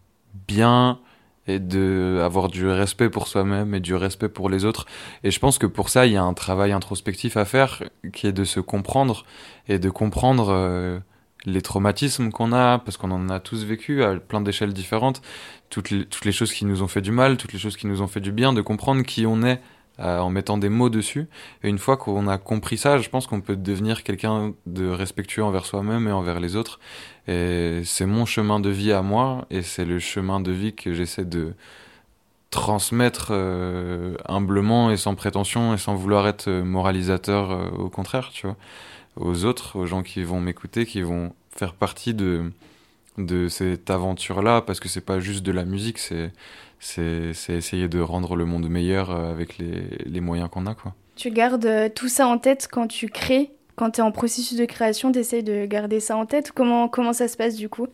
bien, 0.49 0.99
et 1.47 1.59
de 1.59 2.21
avoir 2.23 2.49
du 2.49 2.69
respect 2.69 3.09
pour 3.09 3.27
soi-même 3.27 3.75
et 3.75 3.81
du 3.81 3.95
respect 3.95 4.29
pour 4.29 4.51
les 4.51 4.65
autres. 4.65 4.87
Et 5.25 5.31
je 5.31 5.39
pense 5.41 5.59
que 5.59 5.67
pour 5.67 5.89
ça, 5.89 6.07
il 6.07 6.13
y 6.13 6.17
a 6.17 6.23
un 6.23 6.35
travail 6.35 6.73
introspectif 6.73 7.37
à 7.37 7.45
faire 7.45 7.83
qui 8.13 8.27
est 8.27 8.33
de 8.33 8.45
se 8.45 8.61
comprendre 8.61 9.25
et 9.69 9.79
de 9.79 9.91
comprendre 9.91 10.49
euh, 10.51 10.99
les 11.47 11.63
traumatismes 11.63 12.31
qu'on 12.31 12.53
a, 12.53 12.79
parce 12.79 12.97
qu'on 12.97 13.11
en 13.11 13.29
a 13.31 13.41
tous 13.41 13.65
vécu 13.65 14.05
à 14.05 14.17
plein 14.17 14.41
d'échelles 14.41 14.73
différentes, 14.73 15.23
toutes 15.71 15.91
les, 15.91 16.05
toutes 16.05 16.25
les 16.25 16.33
choses 16.33 16.53
qui 16.53 16.65
nous 16.65 16.83
ont 16.83 16.89
fait 16.89 17.01
du 17.01 17.13
mal, 17.13 17.37
toutes 17.37 17.53
les 17.53 17.59
choses 17.59 17.77
qui 17.77 17.87
nous 17.87 18.03
ont 18.03 18.09
fait 18.09 18.21
du 18.21 18.33
bien, 18.33 18.53
de 18.53 18.61
comprendre 18.61 19.03
qui 19.03 19.27
on 19.27 19.43
est 19.43 19.61
euh, 20.01 20.19
en 20.19 20.31
mettant 20.31 20.59
des 20.59 20.69
mots 20.69 20.89
dessus. 20.89 21.29
Et 21.63 21.69
une 21.69 21.79
fois 21.79 21.97
qu'on 21.97 22.27
a 22.29 22.39
compris 22.39 22.79
ça, 22.79 22.99
je 22.99 23.09
pense 23.09 23.27
qu'on 23.27 23.41
peut 23.41 23.57
devenir 23.57 24.03
quelqu'un 24.03 24.55
de 24.67 24.89
respectueux 24.89 25.45
envers 25.45 25.67
soi-même 25.67 26.09
et 26.09 26.13
envers 26.13 26.41
les 26.41 26.57
autres. 26.57 26.81
Et 27.29 27.83
c'est 27.85 28.07
mon 28.07 28.25
chemin 28.25 28.61
de 28.61 28.71
vie 28.71 28.93
à 28.93 29.03
moi, 29.03 29.47
et 29.51 29.63
c'est 29.63 29.85
le 29.85 29.99
chemin 29.99 30.41
de 30.41 30.53
vie 30.53 30.75
que 30.75 30.95
j'essaie 30.95 31.25
de 31.25 31.55
transmettre 32.51 33.29
euh, 33.31 34.17
humblement 34.27 34.91
et 34.91 34.97
sans 34.97 35.15
prétention 35.15 35.75
et 35.75 35.79
sans 35.79 35.95
vouloir 35.95 36.27
être 36.27 36.51
moralisateur 36.51 37.53
euh, 37.53 37.69
au 37.71 37.89
contraire, 37.89 38.31
tu 38.33 38.47
vois, 38.47 38.57
aux 39.17 39.45
autres, 39.45 39.79
aux 39.79 39.87
gens 39.87 40.03
qui 40.03 40.25
vont 40.25 40.41
m'écouter, 40.41 40.87
qui 40.87 41.03
vont 41.03 41.33
faire 41.51 41.75
partie 41.75 42.15
de 42.15 42.51
de 43.19 43.49
cette 43.49 43.91
aventure-là, 43.91 44.63
parce 44.63 44.81
que 44.81 44.89
c'est 44.89 45.01
pas 45.01 45.21
juste 45.21 45.45
de 45.45 45.53
la 45.53 45.65
musique, 45.65 45.99
c'est 45.99 46.33
c'est 46.81 47.33
essayer 47.51 47.89
de 47.89 48.01
rendre 48.01 48.35
le 48.37 48.47
monde 48.47 48.69
meilleur 48.69 49.11
euh, 49.11 49.31
avec 49.31 49.59
les, 49.59 49.83
les 50.07 50.21
moyens 50.21 50.49
qu'on 50.51 50.67
a. 50.67 50.75
Quoi. 50.75 50.95
Tu 51.15 51.31
gardes 51.31 51.67
euh, 51.67 51.89
tout 51.95 52.09
ça 52.09 52.27
en 52.27 52.39
tête 52.39 52.69
quand 52.71 52.87
tu 52.87 53.09
crées 53.09 53.51
Quand 53.77 53.91
tu 53.91 54.01
es 54.01 54.03
en 54.03 54.11
processus 54.11 54.59
de 54.59 54.65
création, 54.65 55.13
tu 55.13 55.19
essayes 55.19 55.45
de 55.45 55.67
garder 55.67 56.01
ça 56.01 56.17
en 56.17 56.27
tête? 56.27 56.53
Comment, 56.53 56.89
comment 56.89 57.13
ça 57.13 57.29
se 57.29 57.37
passe 57.37 57.57
du 57.57 57.69
coup? 57.69 57.87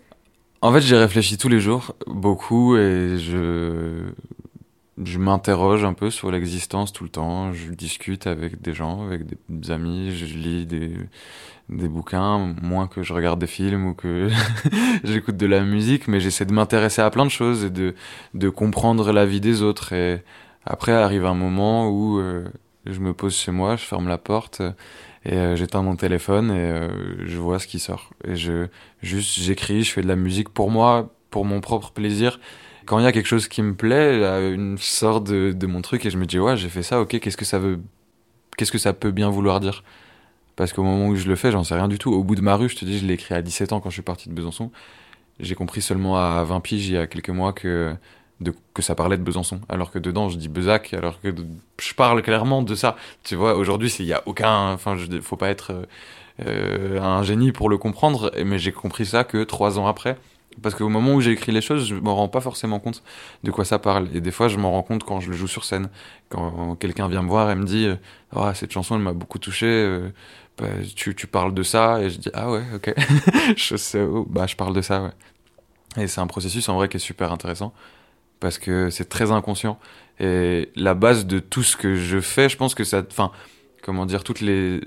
En 0.62 0.72
fait, 0.72 0.80
j'ai 0.80 0.96
réfléchi 0.96 1.36
tous 1.36 1.48
les 1.48 1.60
jours, 1.60 1.94
beaucoup, 2.06 2.76
et 2.76 3.18
je 3.18 4.10
je 5.04 5.18
m'interroge 5.18 5.84
un 5.84 5.92
peu 5.92 6.10
sur 6.10 6.30
l'existence 6.30 6.92
tout 6.92 7.04
le 7.04 7.10
temps. 7.10 7.52
Je 7.52 7.72
discute 7.72 8.26
avec 8.26 8.62
des 8.62 8.72
gens, 8.72 9.06
avec 9.06 9.22
des 9.26 9.70
amis, 9.70 10.16
je 10.16 10.24
lis 10.24 10.66
des, 10.66 10.92
des 11.68 11.88
bouquins, 11.88 12.54
moins 12.62 12.86
que 12.86 13.02
je 13.02 13.12
regarde 13.12 13.38
des 13.38 13.46
films 13.46 13.88
ou 13.88 13.94
que 13.94 14.30
j'écoute 15.04 15.36
de 15.36 15.46
la 15.46 15.60
musique, 15.60 16.08
mais 16.08 16.20
j'essaie 16.20 16.46
de 16.46 16.52
m'intéresser 16.52 17.02
à 17.02 17.10
plein 17.10 17.26
de 17.26 17.30
choses 17.30 17.64
et 17.64 17.70
de, 17.70 17.94
de 18.34 18.48
comprendre 18.48 19.12
la 19.12 19.26
vie 19.26 19.40
des 19.40 19.62
autres. 19.62 19.92
Et 19.92 20.22
après 20.64 20.92
arrive 20.92 21.26
un 21.26 21.34
moment 21.34 21.90
où 21.90 22.18
euh, 22.18 22.48
je 22.86 23.00
me 23.00 23.12
pose 23.12 23.36
chez 23.36 23.52
moi, 23.52 23.76
je 23.76 23.84
ferme 23.84 24.08
la 24.08 24.18
porte 24.18 24.62
et 25.26 25.34
euh, 25.34 25.56
j'éteins 25.56 25.82
mon 25.82 25.96
téléphone 25.96 26.50
et 26.50 26.70
euh, 26.70 27.26
je 27.26 27.36
vois 27.36 27.58
ce 27.58 27.66
qui 27.66 27.80
sort. 27.80 28.10
Et 28.24 28.36
je 28.36 28.68
juste 29.02 29.38
j'écris, 29.38 29.82
je 29.82 29.92
fais 29.92 30.02
de 30.02 30.08
la 30.08 30.16
musique 30.16 30.48
pour 30.48 30.70
moi, 30.70 31.12
pour 31.30 31.44
mon 31.44 31.60
propre 31.60 31.90
plaisir 31.90 32.40
quand 32.86 32.98
il 32.98 33.04
y 33.04 33.06
a 33.06 33.12
quelque 33.12 33.26
chose 33.26 33.48
qui 33.48 33.62
me 33.62 33.74
plaît, 33.74 34.22
une 34.52 34.78
sorte 34.78 35.24
de, 35.24 35.66
mon 35.66 35.82
truc 35.82 36.06
et 36.06 36.10
je 36.10 36.18
me 36.18 36.26
dis 36.26 36.38
ouais 36.38 36.56
j'ai 36.56 36.68
fait 36.68 36.82
ça, 36.82 37.00
ok 37.00 37.18
qu'est-ce 37.20 37.36
que 37.36 37.44
ça 37.44 37.58
veut, 37.58 37.80
qu'est-ce 38.56 38.72
que 38.72 38.78
ça 38.78 38.92
peut 38.92 39.10
bien 39.10 39.28
vouloir 39.30 39.60
dire? 39.60 39.82
Parce 40.56 40.72
qu'au 40.72 40.82
moment 40.82 41.08
où 41.08 41.16
je 41.16 41.28
le 41.28 41.36
fais, 41.36 41.52
j'en 41.52 41.64
sais 41.64 41.74
rien 41.74 41.88
du 41.88 41.98
tout. 41.98 42.12
Au 42.12 42.24
bout 42.24 42.34
de 42.34 42.40
ma 42.40 42.56
rue, 42.56 42.70
je 42.70 42.76
te 42.76 42.86
dis, 42.86 42.98
je 42.98 43.04
l'ai 43.04 43.14
écrit 43.14 43.34
à 43.34 43.42
17 43.42 43.74
ans 43.74 43.80
quand 43.80 43.90
je 43.90 43.94
suis 43.94 44.02
parti 44.02 44.30
de 44.30 44.34
Besançon. 44.34 44.70
J'ai 45.38 45.54
compris 45.54 45.82
seulement 45.82 46.16
à 46.16 46.42
20 46.44 46.60
piges 46.60 46.88
il 46.88 46.94
y 46.94 46.96
a 46.96 47.06
quelques 47.06 47.30
mois 47.30 47.52
que 47.52 47.94
que 48.74 48.82
ça 48.82 48.94
parlait 48.94 49.16
de 49.16 49.22
Besançon, 49.22 49.60
alors 49.68 49.90
que 49.90 49.98
dedans 49.98 50.28
je 50.28 50.36
dis 50.36 50.48
Bezac, 50.48 50.92
alors 50.92 51.20
que 51.22 51.34
je 51.80 51.94
parle 51.94 52.22
clairement 52.22 52.62
de 52.62 52.74
ça. 52.74 52.96
Tu 53.24 53.34
vois, 53.34 53.56
aujourd'hui 53.56 53.90
il 53.98 54.04
y 54.04 54.12
a 54.12 54.22
aucun, 54.26 54.72
enfin 54.72 54.96
je 54.96 55.20
faut 55.20 55.36
pas 55.36 55.48
être 55.48 55.86
euh, 56.46 57.00
un 57.00 57.22
génie 57.22 57.52
pour 57.52 57.70
le 57.70 57.78
comprendre, 57.78 58.30
mais 58.44 58.58
j'ai 58.58 58.72
compris 58.72 59.06
ça 59.06 59.24
que 59.24 59.42
trois 59.44 59.78
ans 59.78 59.86
après. 59.86 60.18
Parce 60.62 60.74
qu'au 60.74 60.88
moment 60.88 61.14
où 61.14 61.20
j'ai 61.20 61.32
écrit 61.32 61.52
les 61.52 61.60
choses, 61.60 61.86
je 61.86 61.94
me 61.94 62.10
rends 62.10 62.28
pas 62.28 62.40
forcément 62.40 62.78
compte 62.80 63.02
de 63.42 63.50
quoi 63.50 63.64
ça 63.64 63.78
parle. 63.78 64.08
Et 64.14 64.20
des 64.20 64.30
fois, 64.30 64.48
je 64.48 64.56
m'en 64.56 64.70
rends 64.70 64.82
compte 64.82 65.04
quand 65.04 65.20
je 65.20 65.30
le 65.30 65.36
joue 65.36 65.46
sur 65.46 65.64
scène. 65.64 65.88
Quand 66.30 66.76
quelqu'un 66.76 67.08
vient 67.08 67.22
me 67.22 67.28
voir 67.28 67.50
et 67.50 67.54
me 67.54 67.64
dit 67.64 67.88
oh, 68.34 68.48
cette 68.54 68.72
chanson, 68.72 68.96
elle 68.96 69.02
m'a 69.02 69.12
beaucoup 69.12 69.38
touché. 69.38 69.66
Euh, 69.66 70.10
bah, 70.58 70.66
tu, 70.94 71.14
parles 71.26 71.52
de 71.52 71.62
ça? 71.62 72.00
Et 72.00 72.10
je 72.10 72.18
dis 72.18 72.30
Ah 72.32 72.50
ouais, 72.50 72.64
ok. 72.74 72.94
je 73.56 73.76
sais, 73.76 74.00
oh, 74.00 74.26
bah, 74.28 74.46
je 74.46 74.56
parle 74.56 74.74
de 74.74 74.82
ça. 74.82 75.12
Et 75.98 76.06
c'est 76.06 76.20
un 76.20 76.26
processus 76.26 76.68
en 76.68 76.76
vrai 76.76 76.88
qui 76.88 76.96
est 76.96 77.00
super 77.00 77.32
intéressant. 77.32 77.72
Parce 78.40 78.58
que 78.58 78.90
c'est 78.90 79.08
très 79.08 79.32
inconscient. 79.32 79.78
Et 80.20 80.70
la 80.74 80.94
base 80.94 81.26
de 81.26 81.38
tout 81.38 81.62
ce 81.62 81.76
que 81.76 81.96
je 81.96 82.20
fais, 82.20 82.48
je 82.48 82.56
pense 82.56 82.74
que 82.74 82.84
ça. 82.84 83.02
Enfin, 83.10 83.30
comment 83.82 84.06
dire, 84.06 84.24
toutes 84.24 84.40
les 84.40 84.80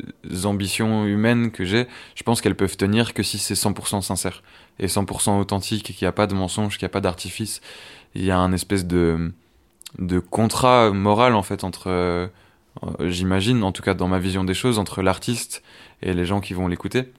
ambitions 0.46 1.06
humaines 1.06 1.52
que 1.52 1.64
j'ai, 1.64 1.88
je 2.16 2.24
pense 2.24 2.42
qu'elles 2.42 2.56
peuvent 2.56 2.76
tenir 2.76 3.14
que 3.14 3.24
si 3.24 3.38
c'est 3.38 3.54
100% 3.54 4.02
sincère 4.02 4.44
et 4.80 4.88
100% 4.88 5.40
authentique, 5.40 5.84
qu'il 5.84 6.06
n'y 6.06 6.08
a 6.08 6.12
pas 6.12 6.28
de 6.28 6.34
mensonge, 6.34 6.78
qu'il 6.78 6.86
n'y 6.86 6.92
a 6.92 6.94
pas 6.94 7.02
d'artifice. 7.02 7.62
Il 8.16 8.24
y 8.24 8.32
a 8.32 8.38
un 8.38 8.54
espèce 8.54 8.86
de, 8.86 9.32
de 9.98 10.20
contrat 10.20 10.92
moral, 10.92 11.36
en 11.36 11.44
fait, 11.44 11.64
entre, 11.64 12.28
euh, 12.84 13.10
j'imagine, 13.10 13.64
en 13.64 13.72
tout 13.72 13.82
cas 13.82 13.94
dans 13.94 14.08
ma 14.08 14.20
vision 14.20 14.44
des 14.44 14.54
choses, 14.54 14.80
entre 14.80 15.02
l'artiste 15.02 15.64
et 16.02 16.14
les 16.14 16.26
gens 16.26 16.40
qui 16.40 16.54
vont 16.54 16.68
l'écouter, 16.68 17.12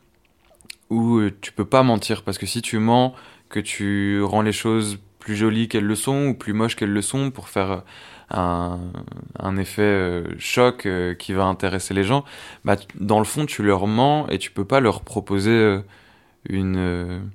où 0.88 1.19
euh, 1.19 1.37
tu 1.40 1.52
peux 1.52 1.64
pas 1.64 1.83
mentir, 1.83 2.23
parce 2.23 2.38
que 2.38 2.47
si 2.47 2.62
tu 2.62 2.79
mens, 2.79 3.14
que 3.49 3.61
tu 3.61 4.23
rends 4.23 4.43
les 4.43 4.52
choses 4.52 4.99
plus 5.19 5.37
jolies 5.37 5.69
qu'elles 5.69 5.85
le 5.85 5.97
sont, 5.97 6.29
ou 6.29 6.35
plus 6.35 6.52
moches 6.52 6.76
qu'elles 6.76 6.93
le 6.93 7.02
sont, 7.02 7.31
pour 7.31 7.49
faire 7.49 7.83
un, 8.31 8.79
un 9.38 9.57
effet 9.57 9.83
euh, 9.83 10.25
choc 10.38 10.88
qui 11.19 11.33
va 11.33 11.45
intéresser 11.45 11.95
les 11.95 12.05
gens, 12.05 12.25
bah, 12.64 12.76
dans 12.99 13.19
le 13.19 13.25
fond, 13.25 13.47
tu 13.47 13.62
leur 13.62 13.87
mens 13.87 14.26
et 14.29 14.38
tu 14.38 14.50
peux 14.50 14.64
pas 14.64 14.81
leur 14.81 15.02
proposer 15.02 15.81
une 16.49 17.31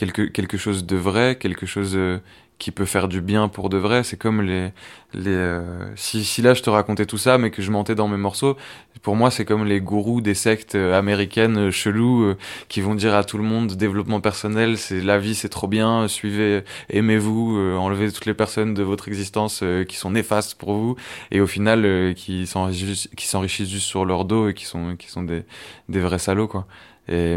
quelque, 0.00 0.22
quelque 0.22 0.56
chose 0.56 0.86
de 0.86 0.96
vrai, 0.96 1.36
quelque 1.36 1.66
chose 1.66 1.92
euh, 1.94 2.20
qui 2.58 2.70
peut 2.70 2.86
faire 2.86 3.06
du 3.06 3.20
bien 3.20 3.48
pour 3.48 3.68
de 3.68 3.76
vrai. 3.76 4.02
C'est 4.02 4.16
comme 4.16 4.40
les, 4.40 4.70
les 5.12 5.28
euh, 5.28 5.94
si, 5.94 6.24
si 6.24 6.40
là 6.40 6.54
je 6.54 6.62
te 6.62 6.70
racontais 6.70 7.04
tout 7.04 7.18
ça, 7.18 7.36
mais 7.36 7.50
que 7.50 7.60
je 7.60 7.70
mentais 7.70 7.94
dans 7.94 8.08
mes 8.08 8.16
morceaux, 8.16 8.56
pour 9.02 9.14
moi 9.14 9.30
c'est 9.30 9.44
comme 9.44 9.66
les 9.66 9.78
gourous 9.82 10.22
des 10.22 10.32
sectes 10.32 10.74
euh, 10.74 10.98
américaines 10.98 11.70
chelous 11.70 12.34
qui 12.68 12.80
vont 12.80 12.94
dire 12.94 13.14
à 13.14 13.24
tout 13.24 13.36
le 13.36 13.44
monde 13.44 13.74
développement 13.76 14.22
personnel, 14.22 14.78
c'est 14.78 15.02
la 15.02 15.18
vie, 15.18 15.34
c'est 15.34 15.50
trop 15.50 15.68
bien, 15.68 16.08
suivez, 16.08 16.62
aimez-vous, 16.88 17.58
enlevez 17.76 18.10
toutes 18.10 18.26
les 18.26 18.34
personnes 18.34 18.72
de 18.72 18.82
votre 18.82 19.06
existence 19.08 19.62
qui 19.86 19.96
sont 19.96 20.12
néfastes 20.12 20.54
pour 20.54 20.72
vous, 20.72 20.96
et 21.30 21.42
au 21.42 21.46
final 21.46 22.14
qui 22.14 22.46
s'enrichissent, 22.46 23.68
juste 23.68 23.86
sur 23.86 24.06
leur 24.06 24.24
dos 24.24 24.48
et 24.48 24.54
qui 24.54 24.64
sont 24.64 24.96
qui 24.96 25.08
sont 25.08 25.24
des 25.24 25.42
des 25.90 26.00
vrais 26.00 26.18
salauds 26.18 26.48
quoi. 26.48 26.66
Et 27.08 27.36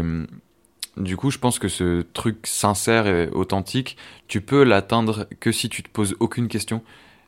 du 0.96 1.16
coup, 1.16 1.30
je 1.30 1.38
pense 1.38 1.58
que 1.58 1.68
ce 1.68 2.02
truc 2.02 2.46
sincère 2.46 3.06
et 3.06 3.28
authentique, 3.30 3.96
tu 4.28 4.40
peux 4.40 4.62
l'atteindre 4.62 5.26
que 5.40 5.50
si 5.50 5.68
tu 5.68 5.82
te 5.82 5.88
poses 5.88 6.14
aucune 6.20 6.48
question 6.48 6.82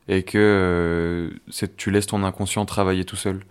et 0.07 0.23
que 0.23 0.37
euh, 0.37 1.67
tu 1.75 1.91
laisses 1.91 2.07
ton 2.07 2.23
inconscient 2.23 2.65
travailler 2.65 3.03
tout 3.03 3.17
seul. 3.17 3.41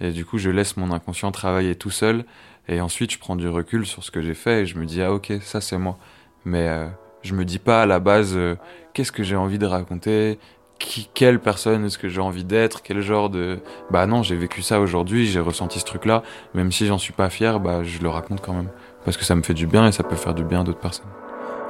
Et 0.00 0.12
du 0.12 0.24
coup, 0.24 0.38
je 0.38 0.48
laisse 0.48 0.78
mon 0.78 0.90
inconscient 0.92 1.30
travailler 1.30 1.74
tout 1.74 1.90
seul 1.90 2.24
et 2.68 2.80
ensuite 2.80 3.12
je 3.12 3.18
prends 3.18 3.36
du 3.36 3.48
recul 3.48 3.84
sur 3.84 4.04
ce 4.04 4.10
que 4.10 4.22
j'ai 4.22 4.34
fait 4.34 4.62
et 4.62 4.66
je 4.66 4.78
me 4.78 4.86
dis 4.86 5.02
ah 5.02 5.12
ok 5.12 5.32
ça 5.42 5.60
c'est 5.60 5.76
moi. 5.76 5.98
Mais 6.44 6.68
euh, 6.68 6.86
je 7.22 7.34
me 7.34 7.44
dis 7.44 7.58
pas 7.58 7.82
à 7.82 7.86
la 7.86 7.98
base 7.98 8.32
euh, 8.34 8.56
qu'est-ce 8.94 9.12
que 9.12 9.22
j'ai 9.22 9.36
envie 9.36 9.58
de 9.58 9.66
raconter, 9.66 10.38
qui, 10.78 11.10
quelle 11.12 11.38
personne 11.38 11.84
est-ce 11.84 11.98
que 11.98 12.08
j'ai 12.08 12.20
envie 12.20 12.44
d'être, 12.44 12.80
quel 12.82 13.02
genre 13.02 13.28
de 13.28 13.58
bah 13.90 14.06
non 14.06 14.22
j'ai 14.22 14.36
vécu 14.36 14.62
ça 14.62 14.80
aujourd'hui, 14.80 15.26
j'ai 15.26 15.40
ressenti 15.40 15.80
ce 15.80 15.84
truc 15.84 16.06
là, 16.06 16.22
même 16.54 16.72
si 16.72 16.86
j'en 16.86 16.98
suis 16.98 17.12
pas 17.12 17.28
fier, 17.28 17.60
bah 17.60 17.82
je 17.84 18.00
le 18.00 18.08
raconte 18.08 18.40
quand 18.40 18.54
même 18.54 18.70
parce 19.04 19.16
que 19.16 19.24
ça 19.24 19.34
me 19.34 19.42
fait 19.42 19.54
du 19.54 19.66
bien 19.66 19.86
et 19.86 19.92
ça 19.92 20.02
peut 20.02 20.16
faire 20.16 20.34
du 20.34 20.44
bien 20.44 20.60
à 20.60 20.64
d'autres 20.64 20.80
personnes. 20.80 21.06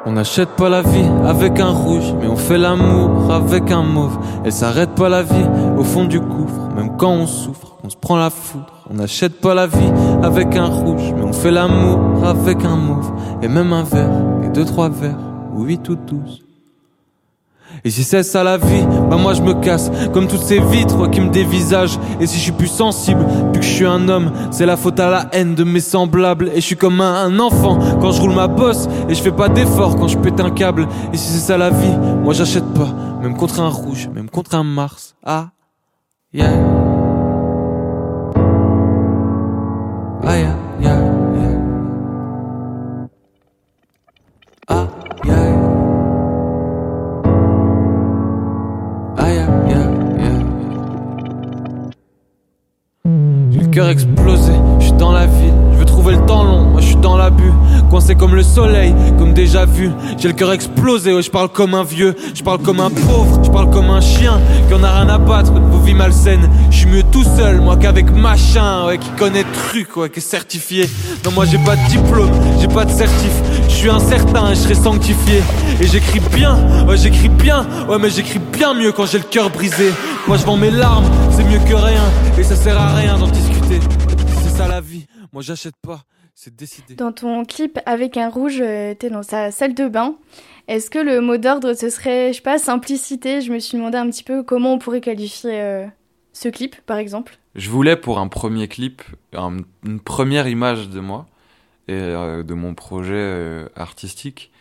On 0.06 0.12
n'achète 0.12 0.48
pas 0.50 0.70
la 0.70 0.80
vie 0.80 1.10
avec 1.26 1.60
un 1.60 1.68
rouge, 1.68 2.14
mais 2.18 2.26
on 2.26 2.36
fait 2.36 2.56
l'amour 2.56 3.30
avec 3.30 3.70
un 3.70 3.82
mauve. 3.82 4.18
Elle 4.44 4.52
s'arrête 4.52 4.94
pas 4.94 5.10
la 5.10 5.22
vie 5.22 5.46
au 5.76 5.84
fond 5.84 6.06
du 6.06 6.20
gouffre, 6.20 6.70
même 6.74 6.96
quand 6.96 7.12
on 7.12 7.26
souffre, 7.26 7.76
on 7.84 7.90
se 7.90 7.96
prend 7.96 8.16
la 8.16 8.30
foudre. 8.30 8.86
On 8.88 8.94
n'achète 8.94 9.40
pas 9.40 9.54
la 9.54 9.66
vie 9.66 9.92
avec 10.22 10.56
un 10.56 10.66
rouge, 10.66 11.12
mais 11.14 11.22
on 11.22 11.34
fait 11.34 11.50
l'amour 11.50 12.24
avec 12.24 12.64
un 12.64 12.76
mauve. 12.76 13.12
Et 13.42 13.48
même 13.48 13.74
un 13.74 13.82
verre, 13.82 14.10
et 14.42 14.48
deux, 14.48 14.64
trois 14.64 14.88
verres, 14.88 15.18
ou 15.54 15.64
huit 15.64 15.86
ou 15.90 15.96
douze. 15.96 16.42
Et 17.84 17.90
si 17.90 18.04
c'est 18.04 18.22
ça 18.22 18.44
la 18.44 18.58
vie, 18.58 18.86
bah 19.08 19.16
moi 19.16 19.34
je 19.34 19.42
me 19.42 19.54
casse. 19.54 19.90
Comme 20.12 20.28
toutes 20.28 20.42
ces 20.42 20.60
vitres 20.60 21.10
qui 21.10 21.20
me 21.20 21.30
dévisagent. 21.30 21.98
Et 22.20 22.26
si 22.26 22.38
je 22.38 22.42
suis 22.42 22.52
plus 22.52 22.68
sensible, 22.68 23.24
plus 23.52 23.60
que 23.60 23.66
je 23.66 23.72
suis 23.72 23.86
un 23.86 24.08
homme 24.08 24.32
C'est 24.50 24.66
la 24.66 24.76
faute 24.76 25.00
à 25.00 25.10
la 25.10 25.26
haine 25.32 25.54
de 25.54 25.64
mes 25.64 25.80
semblables. 25.80 26.50
Et 26.54 26.56
je 26.56 26.66
suis 26.66 26.76
comme 26.76 27.00
un, 27.00 27.38
enfant 27.38 27.78
quand 28.00 28.12
je 28.12 28.20
roule 28.20 28.34
ma 28.34 28.48
bosse. 28.48 28.88
Et 29.08 29.14
je 29.14 29.22
fais 29.22 29.32
pas 29.32 29.48
d'effort 29.48 29.96
quand 29.96 30.08
je 30.08 30.18
pète 30.18 30.40
un 30.40 30.50
câble. 30.50 30.88
Et 31.12 31.16
si 31.16 31.32
c'est 31.32 31.46
ça 31.46 31.56
la 31.56 31.70
vie, 31.70 31.96
moi 32.22 32.34
j'achète 32.34 32.66
pas. 32.74 32.88
Même 33.22 33.36
contre 33.36 33.60
un 33.60 33.68
rouge, 33.68 34.08
même 34.14 34.30
contre 34.30 34.54
un 34.54 34.64
Mars. 34.64 35.14
Ah, 35.24 35.50
yeah 36.32 36.99
cœur 53.80 53.88
explosé, 53.88 54.52
je 54.78 54.84
suis 54.84 54.92
dans 54.92 55.10
la 55.10 55.24
ville, 55.24 55.54
je 55.72 55.78
veux 55.78 55.86
trouver 55.86 56.14
le 56.14 56.26
temps 56.26 56.44
long, 56.44 56.64
moi 56.64 56.82
je 56.82 56.88
suis 56.88 56.96
dans 56.96 57.16
l'abus, 57.16 57.50
coincé 57.88 58.14
comme 58.14 58.34
le 58.34 58.42
soleil, 58.42 58.94
comme 59.18 59.32
déjà 59.32 59.64
vu, 59.64 59.90
j'ai 60.18 60.28
le 60.28 60.34
cœur 60.34 60.52
explosé, 60.52 61.14
ouais, 61.14 61.22
je 61.22 61.30
parle 61.30 61.48
comme 61.48 61.72
un 61.72 61.82
vieux, 61.82 62.14
je 62.34 62.42
parle 62.42 62.58
comme 62.58 62.78
un 62.78 62.90
pauvre, 62.90 63.40
je 63.42 63.48
parle 63.48 63.70
comme 63.70 63.88
un 63.88 64.02
chien, 64.02 64.38
qui 64.68 64.74
en 64.74 64.82
a 64.84 64.90
rien 64.90 65.08
à 65.08 65.16
battre. 65.16 65.52
De 65.52 65.60
vos 65.60 65.78
vies 65.78 65.94
malsaines, 65.94 66.46
je 66.70 66.76
suis 66.76 66.88
mieux 66.88 67.04
tout 67.04 67.24
seul, 67.24 67.62
moi 67.62 67.78
qu'avec 67.78 68.14
machin, 68.14 68.86
ouais, 68.86 68.98
qui 68.98 69.08
connaît 69.16 69.44
truc, 69.70 69.96
ouais, 69.96 70.10
qui 70.10 70.18
est 70.18 70.22
certifié, 70.22 70.86
non 71.24 71.30
moi 71.30 71.46
j'ai 71.46 71.56
pas 71.56 71.76
de 71.76 71.88
diplôme, 71.88 72.32
j'ai 72.60 72.68
pas 72.68 72.84
de 72.84 72.90
certif, 72.90 73.32
je 73.66 73.74
suis 73.74 73.88
incertain 73.88 74.50
je 74.50 74.56
serai 74.56 74.74
sanctifié, 74.74 75.42
et 75.80 75.86
j'écris 75.86 76.20
bien, 76.34 76.58
ouais 76.86 76.98
j'écris 76.98 77.30
bien, 77.30 77.64
ouais 77.88 77.96
mais 77.98 78.10
j'écris 78.10 78.40
bien 78.52 78.74
mieux 78.74 78.92
quand 78.92 79.06
j'ai 79.06 79.16
le 79.16 79.24
cœur 79.24 79.48
brisé, 79.48 79.90
moi 80.28 80.36
je 80.36 80.44
vends 80.44 80.58
mes 80.58 80.70
larmes, 80.70 81.06
c'est 81.30 81.44
mieux 81.44 81.60
que 81.66 81.74
rien, 81.74 82.04
et 82.38 82.42
ça 82.42 82.56
sert 82.56 82.78
à 82.78 82.94
rien 82.94 83.16
d'en 83.16 83.26
discuter. 83.26 83.59
Ça 84.60 84.68
la 84.68 84.82
vie. 84.82 85.06
Moi, 85.32 85.40
j'achète 85.40 85.76
pas. 85.80 86.02
C'est 86.34 86.54
décidé. 86.54 86.94
Dans 86.94 87.12
ton 87.12 87.46
clip 87.46 87.78
avec 87.86 88.18
un 88.18 88.28
rouge, 88.28 88.60
euh, 88.60 88.92
t'es 88.92 89.08
dans 89.08 89.22
sa 89.22 89.50
salle 89.50 89.72
de 89.72 89.88
bain. 89.88 90.16
Est-ce 90.68 90.90
que 90.90 90.98
le 90.98 91.22
mot 91.22 91.38
d'ordre, 91.38 91.72
ce 91.72 91.88
serait, 91.88 92.34
je 92.34 92.36
sais 92.36 92.42
pas, 92.42 92.58
simplicité? 92.58 93.40
Je 93.40 93.54
me 93.54 93.58
suis 93.58 93.78
demandé 93.78 93.96
un 93.96 94.10
petit 94.10 94.22
peu 94.22 94.42
comment 94.42 94.74
on 94.74 94.78
pourrait 94.78 95.00
qualifier 95.00 95.62
euh, 95.62 95.86
ce 96.34 96.50
clip, 96.50 96.76
par 96.82 96.98
exemple. 96.98 97.38
Je 97.54 97.70
voulais 97.70 97.96
pour 97.96 98.18
un 98.18 98.28
premier 98.28 98.68
clip, 98.68 99.00
une 99.32 100.00
première 100.00 100.46
image 100.46 100.90
de 100.90 101.00
moi 101.00 101.26
et 101.88 101.94
euh, 101.94 102.42
de 102.42 102.52
mon 102.52 102.74
projet 102.74 103.64
artistique. 103.76 104.52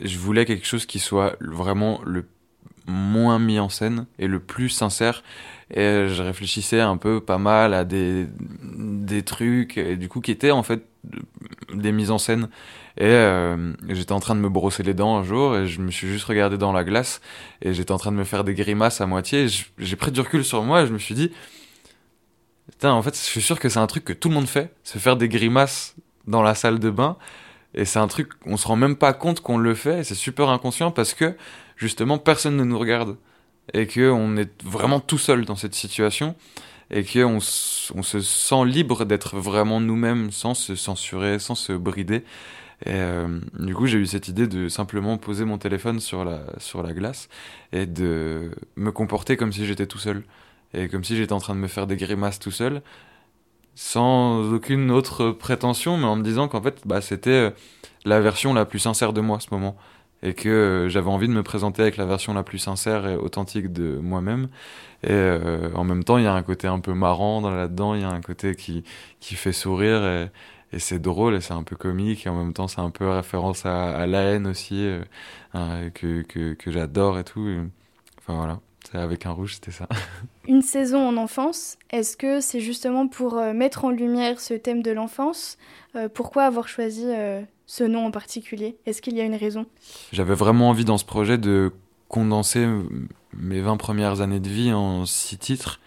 Je 0.00 0.18
voulais 0.18 0.44
quelque 0.44 0.66
chose 0.66 0.84
qui 0.84 0.98
soit 0.98 1.36
vraiment 1.40 2.02
le 2.04 2.26
moins 2.88 3.38
mis 3.38 3.60
en 3.60 3.68
scène 3.68 4.06
et 4.18 4.26
le 4.26 4.40
plus 4.40 4.70
sincère. 4.70 5.22
Et 5.70 6.08
je 6.08 6.22
réfléchissais 6.22 6.80
un 6.80 6.96
peu 6.96 7.20
pas 7.20 7.38
mal 7.38 7.74
à 7.74 7.84
des, 7.84 8.26
des 8.62 9.22
trucs, 9.22 9.76
et 9.76 9.96
du 9.96 10.08
coup, 10.08 10.20
qui 10.20 10.30
étaient 10.30 10.50
en 10.50 10.62
fait 10.62 10.82
des 11.72 11.92
mises 11.92 12.10
en 12.10 12.18
scène. 12.18 12.48
Et 12.96 13.04
euh, 13.04 13.72
j'étais 13.88 14.12
en 14.12 14.18
train 14.18 14.34
de 14.34 14.40
me 14.40 14.48
brosser 14.48 14.82
les 14.82 14.94
dents 14.94 15.16
un 15.16 15.22
jour 15.22 15.56
et 15.56 15.68
je 15.68 15.80
me 15.80 15.90
suis 15.92 16.08
juste 16.08 16.24
regardé 16.24 16.58
dans 16.58 16.72
la 16.72 16.82
glace 16.82 17.20
et 17.62 17.72
j'étais 17.72 17.92
en 17.92 17.98
train 17.98 18.10
de 18.10 18.16
me 18.16 18.24
faire 18.24 18.42
des 18.42 18.54
grimaces 18.54 19.00
à 19.00 19.06
moitié. 19.06 19.46
J'ai 19.78 19.96
pris 19.96 20.10
du 20.10 20.20
recul 20.20 20.44
sur 20.44 20.64
moi 20.64 20.82
et 20.82 20.86
je 20.88 20.92
me 20.92 20.98
suis 20.98 21.14
dit, 21.14 21.30
putain, 22.72 22.92
en 22.92 23.02
fait, 23.02 23.14
je 23.14 23.20
suis 23.20 23.40
sûr 23.40 23.60
que 23.60 23.68
c'est 23.68 23.78
un 23.78 23.86
truc 23.86 24.04
que 24.04 24.12
tout 24.12 24.28
le 24.28 24.34
monde 24.34 24.48
fait, 24.48 24.74
se 24.82 24.98
faire 24.98 25.16
des 25.16 25.28
grimaces 25.28 25.94
dans 26.26 26.42
la 26.42 26.56
salle 26.56 26.80
de 26.80 26.90
bain. 26.90 27.16
Et 27.74 27.84
c'est 27.84 28.00
un 28.00 28.08
truc, 28.08 28.32
on 28.46 28.56
se 28.56 28.66
rend 28.66 28.76
même 28.76 28.96
pas 28.96 29.12
compte 29.12 29.40
qu'on 29.40 29.58
le 29.58 29.74
fait. 29.74 30.02
C'est 30.02 30.16
super 30.16 30.48
inconscient 30.48 30.90
parce 30.90 31.14
que 31.14 31.36
justement 31.78 32.18
personne 32.18 32.56
ne 32.56 32.64
nous 32.64 32.78
regarde 32.78 33.16
et 33.72 33.86
que 33.86 34.10
on 34.10 34.36
est 34.36 34.62
vraiment 34.62 35.00
tout 35.00 35.18
seul 35.18 35.44
dans 35.44 35.56
cette 35.56 35.74
situation 35.74 36.34
et 36.90 37.04
qu'on 37.04 37.36
on 37.36 38.02
se 38.02 38.20
sent 38.20 38.64
libre 38.64 39.04
d'être 39.04 39.36
vraiment 39.36 39.80
nous-mêmes 39.80 40.30
sans 40.30 40.54
se 40.54 40.74
censurer, 40.74 41.38
sans 41.38 41.54
se 41.54 41.72
brider. 41.72 42.24
Et 42.86 42.92
euh, 42.94 43.40
du 43.58 43.74
coup, 43.74 43.86
j'ai 43.86 43.98
eu 43.98 44.06
cette 44.06 44.28
idée 44.28 44.46
de 44.46 44.68
simplement 44.68 45.18
poser 45.18 45.44
mon 45.44 45.58
téléphone 45.58 46.00
sur 46.00 46.24
la, 46.24 46.40
sur 46.58 46.82
la 46.82 46.92
glace 46.92 47.28
et 47.72 47.86
de 47.86 48.52
me 48.76 48.90
comporter 48.90 49.36
comme 49.36 49.52
si 49.52 49.66
j'étais 49.66 49.86
tout 49.86 49.98
seul. 49.98 50.24
Et 50.74 50.88
comme 50.88 51.04
si 51.04 51.16
j'étais 51.16 51.32
en 51.32 51.40
train 51.40 51.54
de 51.54 51.60
me 51.60 51.66
faire 51.66 51.86
des 51.86 51.96
grimaces 51.96 52.38
tout 52.38 52.50
seul, 52.50 52.82
sans 53.74 54.52
aucune 54.52 54.90
autre 54.90 55.30
prétention, 55.30 55.96
mais 55.96 56.04
en 56.04 56.16
me 56.16 56.22
disant 56.22 56.48
qu'en 56.48 56.62
fait, 56.62 56.82
bah, 56.86 57.00
c'était 57.00 57.30
euh, 57.30 57.50
la 58.04 58.20
version 58.20 58.54
la 58.54 58.64
plus 58.64 58.78
sincère 58.78 59.12
de 59.12 59.20
moi 59.20 59.38
à 59.38 59.40
ce 59.40 59.48
moment 59.50 59.76
et 60.22 60.34
que 60.34 60.48
euh, 60.48 60.88
j'avais 60.88 61.10
envie 61.10 61.28
de 61.28 61.32
me 61.32 61.42
présenter 61.42 61.82
avec 61.82 61.96
la 61.96 62.04
version 62.04 62.34
la 62.34 62.42
plus 62.42 62.58
sincère 62.58 63.06
et 63.06 63.16
authentique 63.16 63.72
de 63.72 63.98
moi-même. 63.98 64.48
Et 65.04 65.12
euh, 65.12 65.70
en 65.74 65.84
même 65.84 66.02
temps, 66.02 66.18
il 66.18 66.24
y 66.24 66.26
a 66.26 66.34
un 66.34 66.42
côté 66.42 66.66
un 66.66 66.80
peu 66.80 66.92
marrant 66.92 67.40
là-dedans, 67.48 67.94
il 67.94 68.00
y 68.00 68.04
a 68.04 68.10
un 68.10 68.20
côté 68.20 68.56
qui, 68.56 68.82
qui 69.20 69.36
fait 69.36 69.52
sourire 69.52 70.04
et, 70.04 70.30
c'est 70.78 70.98
drôle 70.98 71.34
et 71.34 71.40
c'est 71.40 71.54
un 71.54 71.62
peu 71.62 71.76
comique 71.76 72.26
et 72.26 72.28
en 72.28 72.34
même 72.34 72.52
temps 72.52 72.68
c'est 72.68 72.82
un 72.82 72.90
peu 72.90 73.08
référence 73.08 73.64
à, 73.64 73.88
à 73.88 74.06
la 74.06 74.20
haine 74.20 74.46
aussi 74.46 74.84
euh, 74.84 75.00
hein, 75.54 75.88
que, 75.94 76.20
que, 76.20 76.52
que 76.52 76.70
j'adore 76.70 77.18
et 77.18 77.24
tout. 77.24 77.48
enfin 78.18 78.34
voilà. 78.34 78.60
Avec 78.94 79.26
un 79.26 79.32
rouge, 79.32 79.54
c'était 79.54 79.70
ça. 79.70 79.86
Une 80.48 80.62
saison 80.62 81.06
en 81.06 81.18
enfance, 81.18 81.76
est-ce 81.90 82.16
que 82.16 82.40
c'est 82.40 82.60
justement 82.60 83.06
pour 83.06 83.34
mettre 83.52 83.84
en 83.84 83.90
lumière 83.90 84.40
ce 84.40 84.54
thème 84.54 84.82
de 84.82 84.90
l'enfance? 84.90 85.58
Pourquoi 86.14 86.44
avoir 86.44 86.68
choisi 86.68 87.06
ce 87.68 87.84
nom 87.84 88.06
en 88.06 88.10
particulier? 88.10 88.76
Est-ce 88.86 89.00
qu'il 89.00 89.16
y 89.16 89.20
a 89.20 89.24
une 89.24 89.36
raison? 89.36 89.66
J'avais 90.10 90.34
vraiment 90.34 90.70
envie 90.70 90.84
dans 90.84 90.98
ce 90.98 91.04
projet 91.04 91.38
de 91.38 91.70
condenser 92.08 92.66
mes 93.36 93.60
20 93.60 93.76
premières 93.76 94.20
années 94.22 94.40
de 94.40 94.48
vie 94.48 94.72
en 94.72 95.06
six 95.06 95.38
titres 95.38 95.78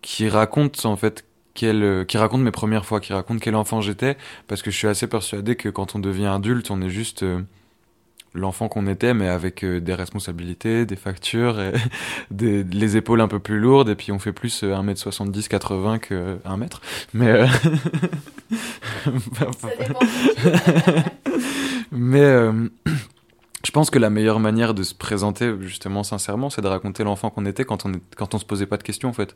qui 0.00 0.28
racontent 0.28 0.88
en 0.88 0.96
fait 0.96 1.26
quel, 1.52 2.06
qui 2.06 2.16
racontent 2.16 2.44
mes 2.44 2.52
premières 2.52 2.86
fois, 2.86 3.00
qui 3.00 3.12
racontent 3.12 3.40
quel 3.40 3.56
enfant 3.56 3.80
j'étais, 3.80 4.16
parce 4.46 4.62
que 4.62 4.70
je 4.70 4.76
suis 4.76 4.86
assez 4.86 5.08
persuadé 5.08 5.56
que 5.56 5.68
quand 5.68 5.96
on 5.96 5.98
devient 5.98 6.26
adulte, 6.26 6.70
on 6.70 6.80
est 6.80 6.90
juste 6.90 7.24
euh, 7.24 7.40
l'enfant 8.36 8.68
qu'on 8.68 8.86
était, 8.86 9.14
mais 9.14 9.28
avec 9.28 9.64
euh, 9.64 9.80
des 9.80 9.94
responsabilités, 9.94 10.86
des 10.86 10.96
factures, 10.96 11.60
et 11.60 11.72
des, 12.30 12.64
les 12.64 12.96
épaules 12.96 13.20
un 13.20 13.28
peu 13.28 13.38
plus 13.38 13.58
lourdes, 13.58 13.88
et 13.88 13.94
puis 13.94 14.12
on 14.12 14.18
fait 14.18 14.32
plus 14.32 14.62
1m70, 14.62 15.44
euh, 15.44 15.48
80 15.48 15.98
que 15.98 16.38
1 16.44 16.56
mètre. 16.56 16.80
Mais. 17.14 17.30
Euh... 17.30 17.46
mais. 21.90 22.20
Euh, 22.20 22.68
je 23.66 23.72
pense 23.72 23.90
que 23.90 23.98
la 23.98 24.10
meilleure 24.10 24.38
manière 24.38 24.74
de 24.74 24.84
se 24.84 24.94
présenter 24.94 25.52
justement 25.62 26.04
sincèrement, 26.04 26.50
c'est 26.50 26.62
de 26.62 26.68
raconter 26.68 27.02
l'enfant 27.02 27.30
qu'on 27.30 27.44
était 27.46 27.64
quand 27.64 27.84
on 27.84 27.94
est, 27.94 28.00
quand 28.16 28.32
on 28.32 28.38
se 28.38 28.44
posait 28.44 28.66
pas 28.66 28.76
de 28.76 28.84
questions 28.84 29.08
en 29.08 29.12
fait, 29.12 29.34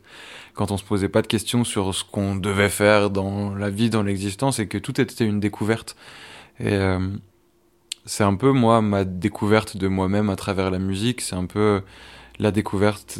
quand 0.53 0.71
on 0.71 0.77
se 0.77 0.85
posait 0.85 1.09
pas 1.09 1.21
de 1.21 1.27
questions 1.27 1.65
sur 1.65 1.93
ce 1.93 2.05
qu'on 2.05 2.37
devait 2.37 2.69
faire 2.69 3.09
dans 3.09 3.53
la 3.53 3.69
vie, 3.69 3.89
dans 3.89 4.03
l'existence, 4.03 4.59
et 4.59 4.67
que 4.67 4.77
tout 4.77 5.01
était 5.01 5.25
une 5.25 5.41
découverte. 5.41 5.97
Et 6.61 6.71
euh, 6.71 6.99
c'est 8.05 8.23
un 8.23 8.35
peu 8.35 8.51
moi 8.51 8.81
ma 8.81 9.03
découverte 9.05 9.77
de 9.77 9.87
moi-même 9.87 10.29
à 10.29 10.35
travers 10.35 10.71
la 10.71 10.79
musique. 10.79 11.21
C'est 11.21 11.35
un 11.35 11.45
peu 11.45 11.81
la 12.39 12.51
découverte 12.51 13.19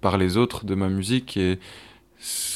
par 0.00 0.18
les 0.18 0.36
autres 0.36 0.64
de 0.64 0.74
ma 0.74 0.88
musique 0.88 1.36
et 1.36 1.58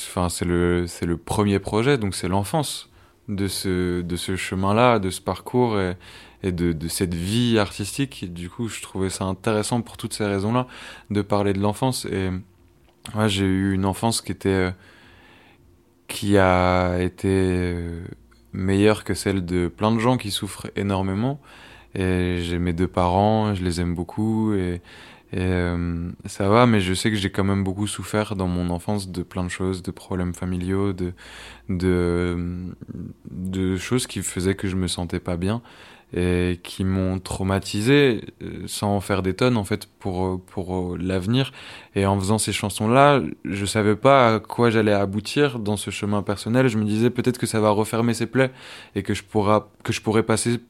enfin 0.08 0.28
c'est 0.28 0.44
le 0.44 0.86
c'est 0.86 1.06
le 1.06 1.16
premier 1.16 1.58
projet. 1.58 1.98
Donc 1.98 2.14
c'est 2.14 2.28
l'enfance 2.28 2.88
de 3.28 3.48
ce 3.48 4.02
de 4.02 4.16
ce 4.16 4.36
chemin 4.36 4.74
là 4.74 4.98
de 4.98 5.10
ce 5.10 5.20
parcours 5.20 5.78
et, 5.80 5.96
de, 6.52 6.72
de 6.72 6.88
cette 6.88 7.14
vie 7.14 7.58
artistique. 7.58 8.32
Du 8.32 8.50
coup 8.50 8.68
je 8.68 8.82
trouvais 8.82 9.10
ça 9.10 9.24
intéressant 9.24 9.80
pour 9.82 9.96
toutes 9.96 10.14
ces 10.14 10.26
raisons 10.26 10.52
là 10.52 10.66
de 11.10 11.22
parler 11.22 11.52
de 11.52 11.60
l'enfance. 11.60 12.04
Et 12.06 12.30
ouais, 13.16 13.28
j'ai 13.28 13.44
eu 13.46 13.72
une 13.74 13.86
enfance 13.86 14.20
qui 14.20 14.32
était 14.32 14.72
qui 16.06 16.38
a 16.38 16.98
été 17.00 17.74
meilleure 18.54 19.04
que 19.04 19.12
celle 19.14 19.44
de 19.44 19.68
plein 19.68 19.92
de 19.92 19.98
gens 19.98 20.16
qui 20.16 20.30
souffrent 20.30 20.68
énormément. 20.76 21.40
Et 21.94 22.38
j'ai 22.40 22.58
mes 22.58 22.72
deux 22.72 22.88
parents, 22.88 23.54
je 23.54 23.62
les 23.62 23.80
aime 23.80 23.94
beaucoup 23.94 24.54
et, 24.54 24.80
et 25.32 25.38
euh, 25.40 26.10
ça 26.26 26.48
va, 26.48 26.66
mais 26.66 26.80
je 26.80 26.94
sais 26.94 27.10
que 27.10 27.16
j'ai 27.16 27.30
quand 27.30 27.44
même 27.44 27.62
beaucoup 27.62 27.86
souffert 27.86 28.36
dans 28.36 28.48
mon 28.48 28.70
enfance 28.70 29.08
de 29.10 29.22
plein 29.22 29.44
de 29.44 29.48
choses, 29.48 29.82
de 29.82 29.90
problèmes 29.90 30.34
familiaux, 30.34 30.92
de, 30.92 31.12
de, 31.68 32.36
de 33.30 33.76
choses 33.76 34.06
qui 34.06 34.22
faisaient 34.22 34.54
que 34.54 34.68
je 34.68 34.76
me 34.76 34.88
sentais 34.88 35.20
pas 35.20 35.36
bien 35.36 35.60
et 36.16 36.60
qui 36.62 36.84
m'ont 36.84 37.18
traumatisé 37.18 38.22
euh, 38.40 38.62
sans 38.66 38.96
en 38.96 39.00
faire 39.00 39.22
des 39.22 39.34
tonnes 39.34 39.56
en 39.56 39.64
fait 39.64 39.86
pour 39.98 40.40
pour 40.40 40.96
l'avenir. 40.96 41.52
Et 41.96 42.06
en 42.06 42.18
faisant 42.18 42.38
ces 42.38 42.52
chansons 42.52 42.88
là 42.88 43.20
je 43.44 43.66
savais 43.66 43.96
pas 43.96 44.34
à 44.34 44.38
quoi 44.38 44.70
j'allais 44.70 44.92
aboutir 44.92 45.58
dans 45.58 45.76
ce 45.76 45.90
chemin 45.90 46.22
personnel. 46.22 46.68
Je 46.68 46.78
me 46.78 46.84
disais 46.84 47.10
peut-être 47.10 47.38
que 47.38 47.46
ça 47.46 47.60
va 47.60 47.70
refermer 47.70 48.14
ses 48.14 48.26
plaies 48.26 48.52
et 48.94 49.02
que 49.02 49.12
je 49.12 49.24
pourra 49.24 49.70
que 49.82 49.92
je 49.92 50.00
pourrais 50.00 50.22
passer 50.22 50.60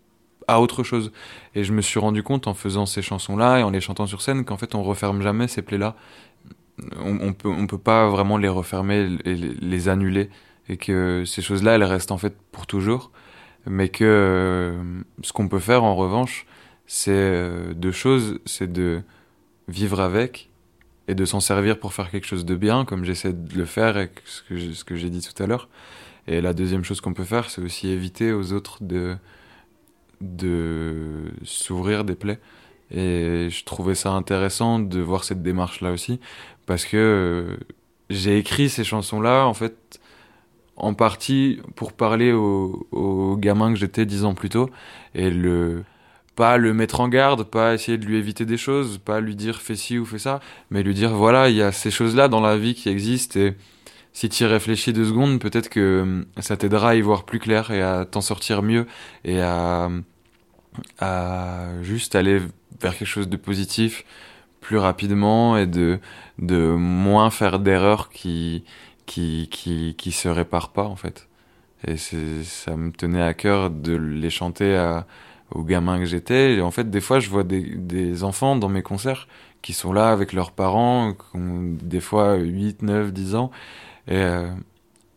à 0.49 0.61
autre 0.61 0.83
chose. 0.83 1.13
Et 1.55 1.63
je 1.63 1.73
me 1.73 1.83
suis 1.83 2.01
rendu 2.01 2.23
compte 2.23 2.47
en 2.47 2.55
faisant 2.55 2.87
ces 2.87 3.03
chansons 3.03 3.37
là 3.37 3.59
et 3.59 3.63
en 3.63 3.71
les 3.71 3.81
chantant 3.81 4.07
sur 4.07 4.23
scène 4.23 4.45
qu'en 4.45 4.57
fait 4.57 4.75
on 4.75 4.83
referme 4.83 5.21
jamais 5.21 5.47
ces 5.47 5.63
plaies 5.63 5.79
là 5.79 5.95
on, 6.99 7.19
on 7.21 7.33
peut 7.35 7.51
on 7.51 7.67
peut 7.67 7.79
pas 7.79 8.09
vraiment 8.09 8.39
les 8.39 8.49
refermer 8.49 9.19
et 9.27 9.35
les 9.35 9.89
annuler. 9.91 10.31
Et 10.71 10.79
que 10.79 11.25
ces 11.27 11.43
choses 11.43 11.63
là 11.63 11.75
elles 11.75 11.85
restent 11.85 12.13
en 12.13 12.19
fait 12.19 12.35
pour 12.51 12.67
toujours 12.67 13.11
mais 13.67 13.89
que 13.89 14.05
euh, 14.05 15.03
ce 15.23 15.33
qu'on 15.33 15.49
peut 15.49 15.59
faire 15.59 15.85
en 15.85 15.95
revanche, 15.95 16.47
c'est 16.87 17.11
euh, 17.13 17.75
deux 17.75 17.93
choses, 17.93 18.39
c'est 18.45 18.73
de 18.73 19.03
vivre 19.69 20.01
avec 20.01 20.51
et 21.09 21.15
de 21.15 21.25
s'en 21.25 21.41
servir 21.41 21.79
pour 21.79 21.93
faire 21.93 22.11
quelque 22.11 22.27
chose 22.27 22.45
de 22.45 22.55
bien, 22.55 22.85
comme 22.85 23.05
j'essaie 23.05 23.33
de 23.33 23.55
le 23.57 23.65
faire 23.65 23.97
avec 23.97 24.23
ce 24.25 24.43
que 24.43 24.57
j'ai, 24.57 24.75
ce 24.75 24.85
que 24.85 24.97
j'ai 24.97 25.11
dit 25.11 25.21
tout 25.21 25.43
à 25.43 25.47
l'heure. 25.47 25.69
Et 26.27 26.41
la 26.41 26.55
deuxième 26.55 26.85
chose 26.85 27.01
qu'on 27.01 27.13
peut 27.13 27.25
faire, 27.25 27.51
c'est 27.51 27.61
aussi 27.61 27.89
éviter 27.89 28.33
aux 28.33 28.53
autres 28.53 28.83
de 28.83 29.17
de 30.21 31.33
s'ouvrir 31.45 32.05
des 32.05 32.15
plaies. 32.15 32.39
Et 32.91 33.49
je 33.51 33.65
trouvais 33.65 33.95
ça 33.95 34.11
intéressant 34.11 34.79
de 34.79 35.01
voir 35.01 35.25
cette 35.25 35.43
démarche-là 35.43 35.93
aussi, 35.93 36.21
parce 36.67 36.85
que 36.85 36.97
euh, 36.97 37.57
j'ai 38.11 38.39
écrit 38.39 38.69
ces 38.69 38.85
chansons-là, 38.85 39.47
en 39.47 39.55
fait, 39.55 40.01
en 40.77 40.95
partie 40.95 41.61
pour 41.77 41.93
parler 41.93 42.33
au, 42.33 42.87
au 42.93 43.37
gamin 43.37 43.73
que 43.73 43.79
j'étais 43.79 44.07
dix 44.07 44.25
ans 44.25 44.35
plus 44.35 44.49
tôt 44.49 44.71
et 45.15 45.31
le 45.31 45.85
pas 46.37 46.57
le 46.57 46.75
mettre 46.75 47.01
en 47.01 47.09
garde, 47.09 47.45
pas 47.45 47.75
essayer 47.75 47.97
de 47.99 48.05
lui 48.07 48.17
éviter 48.17 48.45
des 48.45 48.57
choses, 48.57 48.99
pas 48.99 49.21
lui 49.21 49.37
dire 49.37 49.61
fais 49.61 49.77
ci 49.77 49.99
ou 49.99 50.05
fais 50.05 50.19
ça, 50.19 50.41
mais 50.71 50.83
lui 50.83 50.95
dire 50.95 51.15
voilà, 51.15 51.49
il 51.49 51.57
y 51.57 51.63
a 51.63 51.73
ces 51.73 51.91
choses-là 51.91 52.29
dans 52.29 52.41
la 52.41 52.57
vie 52.57 52.75
qui 52.75 52.89
existent 52.89 53.39
et 53.39 53.55
si 54.13 54.29
tu 54.29 54.45
y 54.45 54.47
réfléchis 54.47 54.93
deux 54.93 55.05
secondes, 55.07 55.41
peut-être 55.41 55.69
que 55.69 56.01
hum, 56.03 56.27
ça 56.39 56.57
t'aidera 56.57 56.91
à 56.91 56.95
y 56.95 57.01
voir 57.01 57.25
plus 57.25 57.39
clair 57.39 57.71
et 57.71 57.83
à 57.83 58.05
t'en 58.05 58.21
sortir 58.21 58.63
mieux 58.63 58.87
et 59.25 59.41
à, 59.41 59.91
à 61.01 61.67
juste 61.83 62.15
aller 62.15 62.41
vers 62.81 62.97
quelque 62.97 63.09
chose 63.09 63.29
de 63.29 63.37
positif 63.37 64.05
plus 64.61 64.79
rapidement 64.79 65.57
et 65.57 65.67
de, 65.67 65.99
de 66.39 66.75
moins 66.75 67.31
faire 67.31 67.59
d'erreurs 67.59 68.09
qui, 68.09 68.65
qui, 69.07 69.49
qui, 69.51 69.95
qui 69.97 70.13
se 70.13 70.29
réparent 70.29 70.73
pas 70.73 70.85
en 70.85 70.97
fait. 70.97 71.29
Et 71.87 71.97
ça 71.97 72.77
me 72.77 72.91
tenait 72.93 73.23
à 73.23 73.35
cœur 73.35 73.71
de 73.71 73.95
les 73.95 74.31
chanter 74.31 74.75
à, 74.75 75.07
aux 75.51 75.65
gamins 75.65 75.99
que 75.99 76.07
j'étais. 76.07 76.55
Et 76.55 76.61
en 76.63 76.71
fait, 76.71 76.91
des 76.91 77.01
fois, 77.01 77.21
je 77.21 77.29
vois 77.29 77.45
des, 77.45 77.63
des 77.63 78.25
enfants 78.25 78.57
dans 78.57 78.69
mes 78.69 78.83
concerts 78.83 79.29
qui 79.63 79.73
sont 79.73 79.93
là 79.93 80.11
avec 80.11 80.33
leurs 80.33 80.53
parents, 80.53 81.15
des 81.35 82.01
fois 82.01 82.37
8, 82.37 82.83
9, 82.83 83.13
10 83.13 83.35
ans. 83.35 83.51
Et 84.09 84.17
euh, 84.17 84.51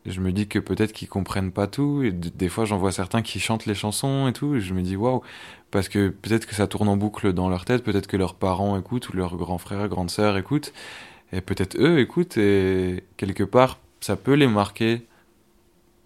je 0.05 0.21
me 0.21 0.31
dis 0.31 0.47
que 0.47 0.59
peut-être 0.59 0.93
qu'ils 0.93 1.09
comprennent 1.09 1.51
pas 1.51 1.67
tout. 1.67 2.01
Et 2.03 2.11
des 2.11 2.49
fois, 2.49 2.65
j'en 2.65 2.77
vois 2.77 2.91
certains 2.91 3.21
qui 3.21 3.39
chantent 3.39 3.65
les 3.65 3.75
chansons 3.75 4.27
et 4.27 4.33
tout. 4.33 4.55
Et 4.55 4.61
je 4.61 4.73
me 4.73 4.81
dis 4.81 4.95
waouh, 4.95 5.21
parce 5.71 5.89
que 5.89 6.09
peut-être 6.09 6.45
que 6.45 6.55
ça 6.55 6.67
tourne 6.67 6.87
en 6.87 6.97
boucle 6.97 7.33
dans 7.33 7.49
leur 7.49 7.65
tête, 7.65 7.83
peut-être 7.83 8.07
que 8.07 8.17
leurs 8.17 8.35
parents 8.35 8.77
écoutent 8.77 9.09
ou 9.09 9.17
leurs 9.17 9.35
grands 9.35 9.57
frères, 9.57 9.87
grandes 9.89 10.11
sœurs 10.11 10.37
écoutent. 10.37 10.73
Et 11.33 11.41
peut-être 11.41 11.77
eux 11.77 11.99
écoutent 11.99 12.37
et 12.37 13.03
quelque 13.17 13.43
part, 13.43 13.79
ça 13.99 14.15
peut 14.15 14.33
les 14.33 14.47
marquer, 14.47 15.05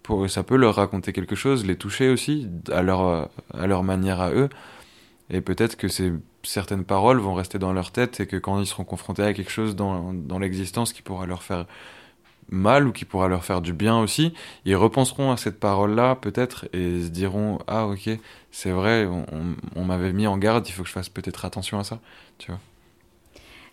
pour, 0.02 0.28
ça 0.28 0.42
peut 0.42 0.56
leur 0.56 0.76
raconter 0.76 1.12
quelque 1.12 1.36
chose, 1.36 1.64
les 1.64 1.76
toucher 1.76 2.08
aussi, 2.08 2.48
à 2.70 2.82
leur, 2.82 3.30
à 3.54 3.66
leur 3.66 3.82
manière 3.84 4.20
à 4.20 4.32
eux. 4.32 4.48
Et 5.30 5.40
peut-être 5.40 5.76
que 5.76 5.88
ces 5.88 6.12
certaines 6.42 6.84
paroles 6.84 7.18
vont 7.18 7.34
rester 7.34 7.58
dans 7.58 7.72
leur 7.72 7.92
tête 7.92 8.20
et 8.20 8.26
que 8.26 8.36
quand 8.36 8.58
ils 8.60 8.66
seront 8.66 8.84
confrontés 8.84 9.22
à 9.22 9.32
quelque 9.32 9.50
chose 9.50 9.76
dans, 9.76 10.12
dans 10.12 10.38
l'existence 10.38 10.92
qui 10.92 11.02
pourra 11.02 11.26
leur 11.26 11.42
faire 11.42 11.66
mal 12.50 12.86
ou 12.86 12.92
qui 12.92 13.04
pourra 13.04 13.28
leur 13.28 13.44
faire 13.44 13.60
du 13.60 13.72
bien 13.72 13.98
aussi, 13.98 14.34
ils 14.64 14.76
repenseront 14.76 15.30
à 15.30 15.36
cette 15.36 15.58
parole-là 15.60 16.16
peut-être 16.16 16.66
et 16.72 17.02
se 17.02 17.08
diront 17.08 17.58
ah 17.66 17.86
ok 17.86 18.10
c'est 18.50 18.70
vrai 18.70 19.08
on, 19.76 19.84
m'avait 19.84 20.12
mis 20.12 20.26
en 20.26 20.36
garde, 20.36 20.68
il 20.68 20.72
faut 20.72 20.82
que 20.82 20.88
je 20.88 20.92
fasse 20.92 21.08
peut-être 21.08 21.44
attention 21.44 21.78
à 21.78 21.84
ça, 21.84 22.00
tu 22.38 22.50
vois. 22.50 22.60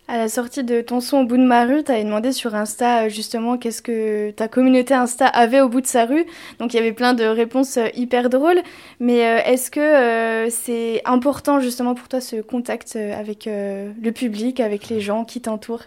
À 0.08 0.16
la 0.16 0.28
sortie 0.28 0.64
de 0.64 0.80
ton 0.80 1.00
son 1.00 1.18
au 1.18 1.24
bout 1.24 1.36
de 1.36 1.44
ma 1.44 1.64
rue, 1.64 1.84
tu 1.84 1.92
demandé 1.92 2.32
sur 2.32 2.54
Insta 2.56 3.08
justement 3.08 3.58
qu'est-ce 3.58 3.80
que 3.80 4.32
ta 4.32 4.48
communauté 4.48 4.92
Insta 4.92 5.26
avait 5.26 5.60
au 5.60 5.68
bout 5.68 5.80
de 5.80 5.86
sa 5.86 6.04
rue. 6.04 6.24
Donc 6.58 6.74
il 6.74 6.78
y 6.78 6.80
avait 6.80 6.92
plein 6.92 7.14
de 7.14 7.24
réponses 7.24 7.76
euh, 7.76 7.86
hyper 7.94 8.28
drôles. 8.28 8.60
Mais 8.98 9.24
euh, 9.24 9.42
est-ce 9.44 9.70
que 9.70 9.78
euh, 9.78 10.50
c'est 10.50 11.00
important 11.04 11.60
justement 11.60 11.94
pour 11.94 12.08
toi 12.08 12.20
ce 12.20 12.40
contact 12.42 12.96
avec 12.96 13.46
le 13.46 14.10
public, 14.10 14.58
avec 14.58 14.88
les 14.88 15.00
gens 15.00 15.24
qui 15.24 15.40
t'entourent? 15.40 15.84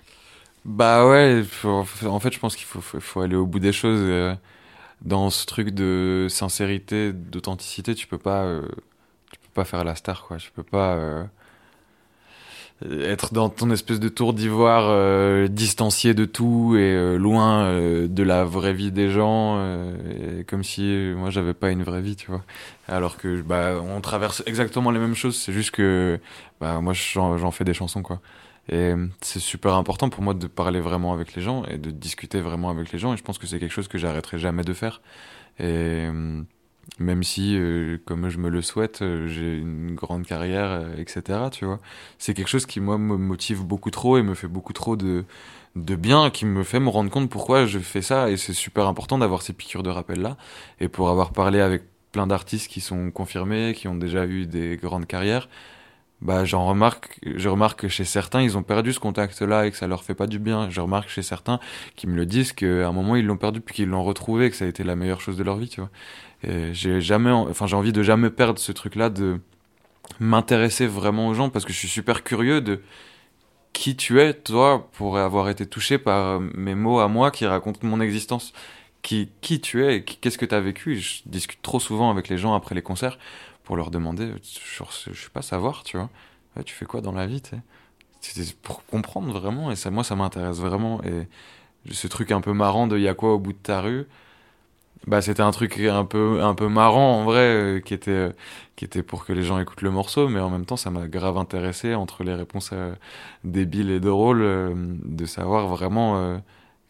Bah 0.65 1.06
ouais, 1.08 1.43
en 1.63 2.19
fait, 2.19 2.32
je 2.32 2.39
pense 2.39 2.56
qu'il 2.56 2.65
faut, 2.65 3.21
aller 3.21 3.36
au 3.36 3.45
bout 3.45 3.60
des 3.60 3.73
choses. 3.73 3.99
Euh, 4.02 4.36
dans 5.02 5.30
ce 5.30 5.45
truc 5.45 5.71
de 5.71 6.28
sincérité, 6.30 7.13
d'authenticité, 7.13 7.95
tu 7.95 8.08
peux 8.08 8.19
euh, 8.28 8.62
tu 9.32 9.39
peux 9.39 9.54
pas 9.54 9.65
faire 9.65 9.84
la 9.84 9.95
star, 9.95 10.26
quoi. 10.28 10.38
Tu 10.38 10.52
peux 10.52 10.63
pas 10.63 10.95
euh, 10.95 11.23
être 12.91 13.34
dans 13.34 13.50
ton 13.50 13.69
espèce 13.72 14.00
de 14.00 14.10
tour 14.10 14.34
d'ivoire, 14.34 15.48
distancié 15.50 16.13
de 16.13 16.26
tout 16.26 16.76
et 16.78 17.17
loin 17.17 17.72
de 18.08 18.24
la 18.24 18.46
vraie 18.46 18.74
vie 18.74 18.91
des 18.91 19.10
gens, 19.10 19.58
comme 20.48 20.63
si 20.63 21.13
moi 21.15 21.30
j'avais 21.30 21.54
pas 21.54 21.72
une 21.72 21.84
vraie 21.84 22.02
vie, 22.02 22.15
tu 22.15 22.32
vois. 22.32 22.43
Alors 22.88 23.17
que 23.17 23.41
bah 23.41 23.82
on 23.82 24.02
traverse 24.02 24.43
exactement 24.46 24.91
les 24.91 25.00
mêmes 25.00 25.15
choses, 25.15 25.36
c'est 25.38 25.54
juste 25.54 25.72
que 25.72 26.19
bah 26.60 26.82
moi 26.82 26.93
j'en 26.93 27.52
fais 27.52 27.63
des 27.63 27.74
chansons, 27.74 28.02
quoi. 28.02 28.19
Et 28.69 28.93
c'est 29.19 29.39
super 29.39 29.74
important 29.74 30.10
pour 30.10 30.24
moi 30.24 30.34
de 30.34 30.48
parler 30.48 30.80
vraiment 30.80 31.12
avec 31.13 31.36
les 31.36 31.41
gens 31.41 31.65
et 31.65 31.78
de 31.78 31.91
discuter 31.91 32.39
vraiment 32.39 32.69
avec 32.69 32.91
les 32.93 33.00
gens. 33.00 33.13
Et 33.13 33.17
je 33.17 33.24
pense 33.24 33.38
que 33.38 33.46
c'est 33.46 33.60
quelque 33.60 33.74
chose 33.74 33.89
que 33.89 33.98
j'arrêterai 33.98 34.39
jamais 34.39 34.63
de 34.63 34.74
faire. 34.74 35.02
Et 35.60 36.08
euh, 36.10 36.41
même 37.00 37.24
si, 37.24 37.56
euh, 37.58 37.98
comme 38.06 38.30
je 38.30 38.38
me 38.38 38.50
le 38.50 38.62
souhaite, 38.62 39.02
euh, 39.02 39.28
j'ai 39.28 39.58
une 39.58 39.96
grande 39.96 40.26
carrière, 40.26 40.82
etc. 40.98 41.50
Tu 41.52 41.65
vois, 41.65 41.80
c'est 42.17 42.34
quelque 42.34 42.48
chose 42.50 42.65
qui 42.65 42.80
moi 42.80 42.98
me 42.98 43.17
motive 43.17 43.63
beaucoup 43.63 43.91
trop 43.91 44.17
et 44.17 44.24
me 44.24 44.36
fait 44.36 44.48
beaucoup 44.48 44.74
trop 44.74 44.96
de 44.96 45.26
de 45.76 45.96
bien, 45.96 46.30
qui 46.30 46.46
me 46.46 46.63
fait 46.63 46.80
me 46.80 46.89
rendre 46.89 47.10
compte 47.10 47.30
pourquoi 47.30 47.65
je 47.65 47.80
fais 47.80 48.02
ça. 48.04 48.30
Et 48.30 48.38
c'est 48.38 48.54
super 48.54 48.88
important 48.88 49.17
d'avoir 49.17 49.41
ces 49.41 49.54
piqûres 49.54 49.84
de 49.84 49.89
rappel 49.89 50.22
là. 50.22 50.38
Et 50.80 50.88
pour 50.89 51.10
avoir 51.10 51.32
parlé 51.34 51.60
avec 51.62 51.84
plein 52.12 52.28
d'artistes 52.28 52.69
qui 52.69 52.82
sont 52.82 53.12
confirmés, 53.12 53.74
qui 53.76 53.88
ont 53.88 53.96
déjà 53.96 54.26
eu 54.28 54.46
des 54.46 54.78
grandes 54.78 55.08
carrières 55.08 55.50
bah 56.24 56.46
j'en 56.46 56.65
remarque 56.65 57.19
je 57.24 57.50
remarque 57.50 57.82
que 57.82 57.88
chez 57.89 58.06
certains 58.06 58.41
ils 58.41 58.58
ont 58.58 58.63
perdu 58.63 58.93
ce 58.93 59.00
contact 59.00 59.41
là 59.41 59.65
et 59.67 59.72
que 59.72 59.78
ça 59.78 59.88
leur 59.88 60.04
fait 60.04 60.15
pas 60.15 60.26
du 60.26 60.39
bien 60.39 60.69
je 60.69 60.80
remarque 60.80 61.10
chez 61.10 61.22
certains 61.22 61.60
qui 61.98 62.08
me 62.08 62.15
le 62.15 62.26
disent 62.26 62.54
qu'à 62.54 62.88
un 62.88 62.91
moment 62.93 63.17
ils 63.17 63.26
l'ont 63.26 63.38
perdu 63.38 63.60
puis 63.60 63.76
qu'ils 63.76 63.89
l'ont 63.89 64.04
retrouvé 64.04 64.46
et 64.46 64.50
que 64.50 64.56
ça 64.56 64.63
a 64.63 64.67
été 64.69 64.84
la 64.86 64.96
meilleure 64.96 65.19
chose 65.19 65.38
de 65.38 65.43
leur 65.43 65.58
vie 65.58 65.67
tu 65.67 65.82
vois 65.82 65.89
j'ai 66.71 67.01
jamais 67.01 67.32
enfin 67.32 67.67
j'ai 67.67 67.75
envie 67.75 67.93
de 67.93 68.03
jamais 68.03 68.29
perdre 68.29 68.60
ce 68.60 68.71
truc 68.71 68.95
là 68.95 69.10
de 69.10 69.39
m'intéresser 70.19 70.88
vraiment 70.88 71.27
aux 71.27 71.34
gens 71.34 71.49
parce 71.49 71.65
que 71.65 71.73
je 71.73 71.77
suis 71.77 71.88
super 71.88 72.23
curieux 72.23 72.62
de 72.62 72.82
qui 73.71 73.95
tu 73.95 74.21
es 74.21 74.34
toi 74.34 74.89
pour 74.93 75.17
avoir 75.17 75.49
été 75.49 75.65
touché 75.65 75.97
par 75.97 76.39
mes 76.39 76.75
mots 76.75 76.99
à 76.99 77.08
moi 77.08 77.32
qui 77.32 77.45
racontent 77.45 77.79
mon 77.84 78.01
existence 78.01 78.53
qui 79.01 79.29
qui 79.41 79.62
tu 79.62 79.86
es 79.86 80.03
qu'est-ce 80.03 80.38
que 80.38 80.45
tu 80.45 80.56
as 80.56 80.60
vécu 80.60 80.97
je 80.97 81.21
discute 81.25 81.62
trop 81.62 81.79
souvent 81.79 82.12
avec 82.12 82.27
les 82.27 82.38
gens 82.38 82.53
après 82.53 82.75
les 82.75 82.82
concerts 82.82 83.17
pour 83.63 83.77
leur 83.77 83.91
demander, 83.91 84.32
je, 84.43 84.84
je 85.12 85.23
sais 85.23 85.29
pas, 85.29 85.41
savoir, 85.41 85.84
tu 85.84 85.97
vois. 85.97 86.10
tu 86.65 86.73
fais 86.73 86.86
quoi 86.86 87.01
dans 87.01 87.12
la 87.12 87.25
vie, 87.25 87.41
tu 87.41 87.56
Pour 88.62 88.86
comprendre 88.86 89.38
vraiment, 89.39 89.71
et 89.71 89.75
ça, 89.75 89.89
moi, 89.89 90.03
ça 90.03 90.15
m'intéresse 90.15 90.58
vraiment. 90.58 91.01
Et 91.03 91.27
ce 91.91 92.08
truc 92.08 92.32
un 92.32 92.41
peu 92.41 92.53
marrant 92.53 92.88
de 92.88 92.97
y 92.97 93.08
a 93.08 93.13
quoi 93.13 93.34
au 93.34 93.39
bout 93.39 93.53
de 93.53 93.58
ta 93.58 93.82
rue, 93.82 94.06
bah 95.08 95.22
c'était 95.22 95.42
un 95.42 95.52
truc 95.52 95.80
un 95.80 96.06
peu 96.06 96.42
un 96.42 96.56
marrant 96.70 97.20
en 97.20 97.24
vrai 97.26 97.39
euh, 97.42 97.80
qui 97.80 97.94
était 97.94 98.12
euh, 98.12 98.30
qui 98.76 98.86
était 98.86 99.04
pour 99.04 99.26
que 99.26 99.34
les 99.34 99.44
gens 99.44 99.60
écoutent 99.60 99.82
le 99.82 99.92
morceau 99.92 100.30
mais 100.30 100.39
en 100.39 100.50
même 100.50 100.66
temps 100.66 100.78
ça 100.78 100.92
m'a 100.92 101.08
grave 101.08 101.38
intéressé 101.38 101.94
entre 101.94 102.24
les 102.24 102.34
réponses 102.34 102.70
euh, 102.74 102.94
débiles 103.44 103.92
et 103.92 104.00
drôles 104.00 104.44
de 105.04 105.26
savoir 105.26 105.68
vraiment 105.68 106.42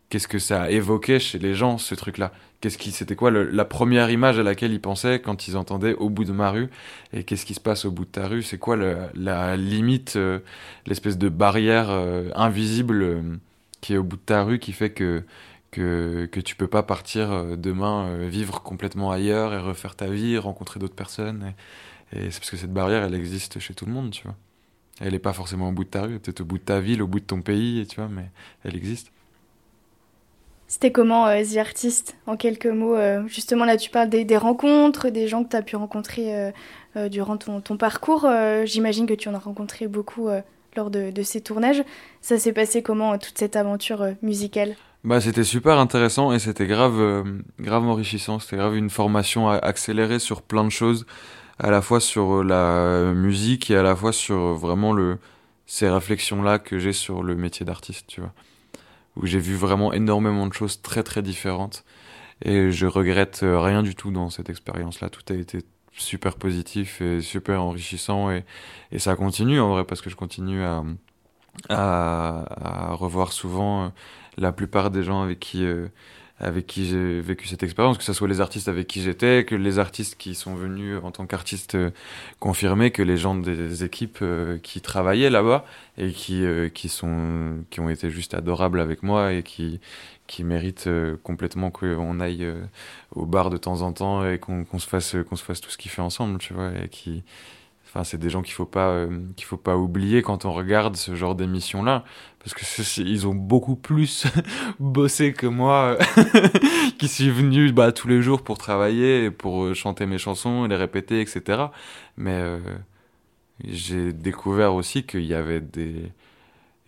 qu'est-ce 0.10 0.28
que 0.28 0.40
ça 0.40 0.64
a 0.64 0.70
évoqué 0.70 1.20
chez 1.20 1.40
les 1.40 1.56
gens 1.56 1.78
ce 1.78 1.96
truc 1.96 2.20
là 2.20 2.32
qu'est-ce 2.62 2.78
qui 2.78 2.92
c'était 2.92 3.16
quoi 3.16 3.32
la 3.32 3.66
première 3.66 4.12
image 4.12 4.38
à 4.40 4.44
laquelle 4.44 4.72
ils 4.74 4.82
pensaient 4.82 5.20
quand 5.20 5.48
ils 5.48 5.58
entendaient 5.58 5.96
au 5.96 6.10
bout 6.10 6.24
de 6.24 6.32
ma 6.32 6.52
rue 6.52 6.70
et 7.14 7.24
qu'est-ce 7.24 7.46
qui 7.46 7.56
se 7.56 7.60
passe 7.60 7.86
au 7.86 7.92
bout 7.92 8.06
de 8.06 8.12
ta 8.12 8.28
rue? 8.28 8.44
C'est 8.44 8.60
quoi 8.60 8.78
la 8.78 9.58
limite 9.58 10.18
l'espèce 10.86 11.18
de 11.18 11.30
barrière 11.30 11.90
invisible 12.36 13.24
qui 13.82 13.94
est 13.94 13.98
au 13.98 14.04
bout 14.04 14.18
de 14.18 14.22
ta 14.22 14.44
rue 14.44 14.60
qui 14.60 14.72
fait 14.72 14.92
que 14.92 15.24
que 15.74 16.28
que 16.32 16.40
tu 16.40 16.56
peux 16.56 16.68
pas 16.68 16.84
partir 16.84 17.58
demain 17.58 18.28
vivre 18.28 18.62
complètement 18.62 19.12
ailleurs 19.12 19.54
et 19.54 19.60
refaire 19.60 19.96
ta 19.96 20.08
vie 20.08 20.38
rencontrer 20.38 20.80
d'autres 20.80 20.96
personnes 20.96 21.54
et, 22.14 22.32
c'est 22.32 22.40
parce 22.40 22.52
que 22.52 22.58
cette 22.58 22.74
barrière 22.74 23.04
elle 23.04 23.16
existe 23.16 23.60
chez 23.60 23.74
tout 23.74 23.86
le 23.86 23.92
monde 23.92 24.12
tu 24.12 24.24
vois 24.24 24.36
elle 25.02 25.14
est 25.14 25.20
pas 25.20 25.34
forcément 25.34 25.70
au 25.70 25.72
bout 25.72 25.84
de 25.84 25.90
ta 25.90 26.04
rue 26.04 26.20
peut-être 26.20 26.42
au 26.42 26.46
bout 26.46 26.60
de 26.60 26.64
ta 26.64 26.80
ville 26.80 27.02
au 27.02 27.08
bout 27.08 27.20
de 27.20 27.26
ton 27.26 27.42
pays 27.42 27.86
tu 27.88 27.98
vois 27.98 28.10
mais 28.10 28.30
elle 28.64 28.76
existe 28.76 29.12
c'était 30.74 30.92
comment 30.92 31.28
euh, 31.28 31.44
The 31.44 31.58
Artist, 31.58 32.16
en 32.26 32.36
quelques 32.36 32.66
mots 32.66 32.96
euh, 32.96 33.28
Justement, 33.28 33.64
là, 33.64 33.78
tu 33.78 33.92
parles 33.92 34.10
des, 34.10 34.38
rencontres, 34.38 35.10
des 35.10 35.28
gens 35.28 35.44
que 35.44 35.50
tu 35.50 35.56
as 35.56 35.62
pu 35.62 35.76
rencontrer 35.76 36.52
euh, 36.96 37.10
durant 37.10 37.38
ton, 37.38 37.78
parcours. 37.78 38.28
J'imagine 38.66 39.06
que 39.06 39.14
tu 39.14 39.30
en 39.30 39.36
as 39.36 39.40
rencontré 39.40 39.88
beaucoup 39.88 40.30
lors 40.76 40.90
de, 40.90 41.22
ces 41.22 41.42
tournages. 41.42 41.84
Ça 42.22 42.40
s'est 42.40 42.54
passé 42.54 42.82
comment, 42.82 43.20
toute 43.20 43.38
cette 43.38 43.56
aventure 43.56 44.16
musicale? 44.24 44.76
Bah, 45.04 45.22
C'était 45.22 45.44
super 45.44 45.80
intéressant 45.80 46.34
et 46.34 46.40
c'était 46.40 46.68
grave, 46.68 47.24
grave 47.60 47.86
enrichissant. 47.86 48.40
C'était 48.40 48.58
grave 48.58 48.76
une 48.76 48.90
formation 48.90 49.50
accélérée 49.50 50.20
sur 50.20 50.42
plein 50.42 50.64
de 50.64 50.70
choses, 50.70 51.06
à 51.60 51.72
la 51.72 51.82
fois 51.82 52.00
sur 52.00 52.44
la 52.44 53.14
musique 53.14 53.72
et 53.72 53.78
à 53.78 53.84
la 53.84 53.96
fois 53.96 54.14
sur 54.14 54.54
vraiment 54.54 54.94
le, 54.94 55.18
ces 55.66 55.90
réflexions-là 55.90 56.60
que 56.60 56.80
j'ai 56.80 56.94
sur 56.94 57.24
le 57.24 57.36
métier 57.36 57.66
d'artiste, 57.66 58.06
tu 58.08 58.22
vois 58.22 58.34
où 59.16 59.26
j'ai 59.26 59.40
vu 59.40 59.56
vraiment 59.56 59.94
énormément 59.94 60.48
de 60.48 60.54
choses 60.54 60.82
très 60.82 61.04
très 61.04 61.22
différentes. 61.22 61.84
Et 62.44 62.72
je 62.72 62.86
regrette 62.86 63.42
euh, 63.44 63.60
rien 63.60 63.84
du 63.84 63.96
tout 63.96 64.12
dans 64.12 64.30
cette 64.30 64.50
expérience-là. 64.50 65.10
Tout 65.10 65.22
a 65.30 65.36
été 65.36 65.60
super 65.92 66.36
positif 66.36 67.02
et 67.02 67.22
super 67.22 67.62
enrichissant 67.64 68.32
et, 68.32 68.44
et 68.92 69.00
ça 69.00 69.16
continue 69.16 69.60
en 69.60 69.70
vrai 69.70 69.84
parce 69.86 70.02
que 70.02 70.10
je 70.10 70.16
continue 70.16 70.64
à, 70.64 70.84
à, 71.70 72.94
revoir 72.94 73.32
souvent 73.32 73.86
euh, 73.86 73.90
la 74.38 74.52
plupart 74.52 74.92
des 74.92 75.04
gens 75.04 75.22
avec 75.22 75.40
qui 75.40 75.66
euh, 75.66 75.88
avec 76.40 76.68
qui 76.68 76.86
j'ai 76.88 77.22
vécu 77.22 77.48
cette 77.48 77.64
expérience, 77.64 77.98
que 77.98 78.04
ce 78.04 78.12
soit 78.12 78.28
les 78.28 78.42
artistes 78.42 78.68
avec 78.68 78.88
qui 78.88 79.02
j'étais, 79.02 79.46
que 79.46 79.56
les 79.56 79.80
artistes 79.80 80.16
qui 80.18 80.36
sont 80.36 80.56
venus 80.56 81.00
en 81.04 81.12
tant 81.12 81.26
qu'artistes 81.26 81.76
euh, 81.76 81.92
confirmés, 82.40 82.92
que 82.92 83.04
les 83.04 83.18
gens 83.18 83.36
des 83.36 83.84
équipes 83.84 84.24
qui 84.64 84.82
travaillaient 84.82 85.30
là-bas 85.30 85.64
et 85.98 86.12
qui 86.12 86.44
qui 86.74 86.90
sont 86.90 87.64
qui 87.70 87.80
ont 87.80 87.90
été 87.90 88.10
juste 88.10 88.34
adorables 88.34 88.82
avec 88.82 89.04
moi 89.04 89.32
et 89.34 89.44
qui 89.44 89.80
qui 90.28 90.44
méritent 90.44 90.90
complètement 91.24 91.70
qu'on 91.72 92.20
aille 92.20 92.52
au 93.12 93.26
bar 93.26 93.50
de 93.50 93.58
temps 93.58 93.82
en 93.82 93.94
temps 93.94 94.28
et 94.28 94.40
qu'on 94.40 94.80
se 94.80 94.88
fasse 94.88 95.12
se 95.12 95.44
fasse 95.44 95.62
tout 95.62 95.70
ce 95.70 95.78
qu'il 95.78 95.92
fait 95.92 96.02
ensemble, 96.02 96.40
tu 96.40 96.54
vois, 96.54 96.72
Enfin, 97.94 98.04
c'est 98.04 98.18
des 98.18 98.32
gens 98.32 98.42
qu'il 98.42 98.56
faut 98.56 98.66
pas 98.66 98.90
euh, 98.90 99.20
qu'il 99.36 99.46
faut 99.46 99.56
pas 99.56 99.78
oublier 99.78 100.24
quand 100.24 100.46
on 100.46 100.52
regarde 100.52 100.96
ce 100.96 101.14
genre 101.14 101.36
d'émission 101.36 101.84
là 101.84 102.04
parce 102.40 102.56
que 102.56 103.02
ils 103.02 103.28
ont 103.28 103.36
beaucoup 103.36 103.76
plus 103.76 104.26
bossé 104.80 105.32
que 105.32 105.46
moi 105.46 106.00
qui 106.98 107.08
suis 107.08 107.30
venu 107.30 107.72
bah, 107.72 107.92
tous 107.92 108.08
les 108.08 108.24
jours 108.24 108.44
pour 108.44 108.58
travailler 108.58 109.30
pour 109.30 109.66
euh, 109.66 109.74
chanter 109.76 110.08
mes 110.08 110.18
chansons 110.18 110.66
les 110.66 110.76
répéter 110.76 111.22
etc 111.22 111.66
mais 112.18 112.34
euh, 112.34 112.60
j'ai 113.64 114.12
découvert 114.12 114.74
aussi 114.74 115.04
qu'il 115.04 115.26
y 115.26 115.36
avait 115.36 115.62
des 115.62 116.12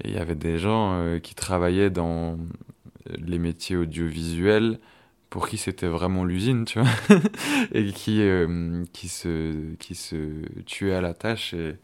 il 0.03 0.11
y 0.11 0.17
avait 0.17 0.33
des 0.33 0.57
gens 0.57 1.19
qui 1.21 1.35
travaillaient 1.35 1.91
dans 1.91 2.37
les 3.15 3.37
métiers 3.37 3.77
audiovisuels 3.77 4.79
pour 5.29 5.47
qui 5.49 5.57
c'était 5.57 5.87
vraiment 5.87 6.23
l'usine, 6.23 6.65
tu 6.65 6.79
vois, 6.79 6.89
et 7.73 7.91
qui, 7.91 8.21
euh, 8.21 8.83
qui, 8.93 9.09
se, 9.09 9.75
qui 9.75 9.95
se 9.95 10.17
tuait 10.65 10.95
à 10.95 11.01
la 11.01 11.13
tâche. 11.13 11.53
Et, 11.53 11.75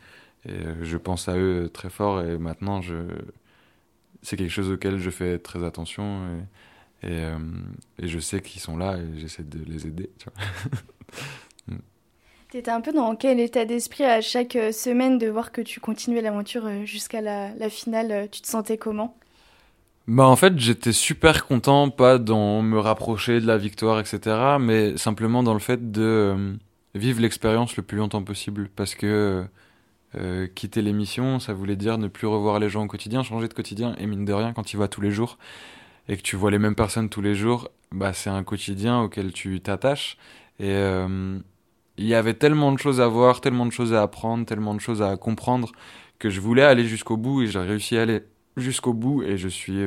euh, 0.50 0.76
je 0.82 0.98
pense 0.98 1.28
à 1.30 1.38
eux 1.38 1.70
très 1.72 1.90
fort 1.90 2.22
et 2.22 2.38
maintenant, 2.38 2.82
je, 2.82 2.96
c'est 4.22 4.38
quelque 4.38 4.52
chose 4.52 4.72
auquel 4.72 4.98
je 5.00 5.10
fais 5.10 5.40
très 5.40 5.64
attention 5.64 6.22
et, 7.04 7.08
et, 7.08 7.24
euh, 7.26 7.38
je 8.00 8.20
sais 8.20 8.42
qu'ils 8.42 8.62
sont 8.62 8.78
là 8.78 8.98
et 8.98 9.20
j'essaie 9.20 9.44
de 9.44 9.60
les 9.66 9.88
aider, 9.88 10.10
tu 10.18 10.30
vois. 10.30 10.44
Tu 12.50 12.58
étais 12.58 12.72
un 12.72 12.82
peu 12.82 12.92
dans 12.92 13.16
quel 13.16 13.40
état 13.40 13.64
d'esprit 13.64 14.04
à 14.04 14.20
chaque 14.20 14.58
semaine 14.74 15.18
de 15.18 15.28
voir 15.28 15.54
que 15.54 15.62
tu 15.62 15.80
continuais 15.80 16.22
l'aventure 16.22 16.86
jusqu'à 16.86 17.22
la 17.22 17.70
finale 17.70 18.28
Tu 18.30 18.42
te 18.42 18.48
sentais 18.48 18.78
comment? 18.78 19.16
Bah 20.08 20.26
en 20.26 20.36
fait 20.36 20.58
j'étais 20.58 20.92
super 20.94 21.46
content, 21.46 21.90
pas 21.90 22.18
dans 22.18 22.62
me 22.62 22.80
rapprocher 22.80 23.40
de 23.40 23.48
la 23.48 23.58
victoire, 23.58 24.00
etc. 24.00 24.58
Mais 24.60 24.98
simplement 24.98 25.44
dans 25.44 25.54
le 25.54 25.60
fait 25.60 25.92
de 25.92 26.02
euh, 26.02 26.54
vivre 26.96 27.22
l'expérience 27.22 27.78
le 27.78 27.84
plus 27.84 27.98
longtemps 27.98 28.24
possible. 28.24 28.70
Parce 28.76 28.96
que 28.96 29.46
euh, 30.16 30.48
quitter 30.48 30.82
l'émission, 30.82 31.40
ça 31.40 31.54
voulait 31.54 31.76
dire 31.76 31.98
ne 31.98 32.08
plus 32.08 32.28
revoir 32.28 32.60
les 32.60 32.70
gens 32.70 32.84
au 32.84 32.88
quotidien, 32.88 33.24
changer 33.24 33.48
de 33.48 33.54
quotidien. 33.54 33.96
Et 34.00 34.08
mine 34.08 34.26
de 34.26 34.34
rien, 34.34 34.54
quand 34.54 34.64
tu 34.64 34.78
vas 34.78 34.88
tous 34.88 35.02
les 35.02 35.12
jours, 35.12 35.38
et 36.10 36.18
que 36.18 36.22
tu 36.22 36.36
vois 36.36 36.52
les 36.52 36.60
mêmes 36.60 36.76
personnes 36.76 37.10
tous 37.10 37.22
les 37.22 37.36
jours, 37.36 37.70
bah, 37.92 38.14
c'est 38.14 38.30
un 38.30 38.44
quotidien 38.44 39.02
auquel 39.02 39.34
tu 39.34 39.62
t'attaches. 39.62 40.18
Et 40.60 40.74
il 41.98 42.08
y 42.08 42.16
avait 42.16 42.34
tellement 42.34 42.72
de 42.72 42.80
choses 42.80 43.00
à 43.02 43.08
voir, 43.08 43.42
tellement 43.42 43.66
de 43.66 43.72
choses 43.72 43.94
à 43.94 44.02
apprendre, 44.02 44.46
tellement 44.46 44.74
de 44.74 44.80
choses 44.80 45.02
à 45.02 45.18
comprendre 45.18 45.72
que 46.20 46.30
je 46.30 46.42
voulais 46.42 46.64
aller 46.64 46.86
jusqu'au 46.86 47.18
bout 47.18 47.44
et 47.44 47.48
j'ai 47.48 47.60
réussi 47.60 47.98
à 47.98 48.04
aller 48.04 48.22
jusqu'au 48.58 48.94
bout 48.94 49.24
et 49.24 49.38
je 49.38 49.48
suis 49.48 49.80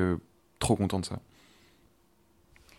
trop 0.59 0.77
content 0.77 1.01
de 1.01 1.07
ça. 1.07 1.21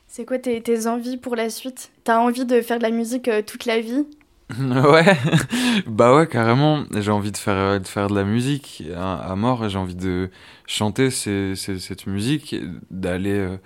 C'est 0.08 0.26
quoi 0.26 0.40
tes, 0.40 0.62
tes, 0.62 0.88
envies 0.88 1.18
pour 1.18 1.36
la 1.36 1.50
suite? 1.50 1.92
T'as 2.04 2.20
envie 2.20 2.46
de 2.46 2.62
faire 2.62 2.78
de 2.78 2.84
la 2.84 2.92
musique 2.92 3.30
toute 3.46 3.66
la 3.66 3.80
vie? 3.82 4.06
Ouais, 4.60 5.18
bah 5.88 6.16
ouais, 6.16 6.28
carrément. 6.28 6.84
J'ai 6.92 7.12
envie 7.12 7.32
de 7.32 7.38
faire, 7.38 7.56
euh, 7.56 7.80
de 7.80 7.88
faire 7.88 8.08
de 8.08 8.16
la 8.16 8.24
musique 8.24 8.84
à, 8.96 9.36
mort 9.36 9.68
j'ai 9.70 9.78
envie 9.78 9.96
de 9.96 10.30
chanter 10.68 11.10
ces, 11.10 11.56
cette 11.56 12.08
musique, 12.08 12.56
d'aller 12.92 13.38
euh, 13.38 13.58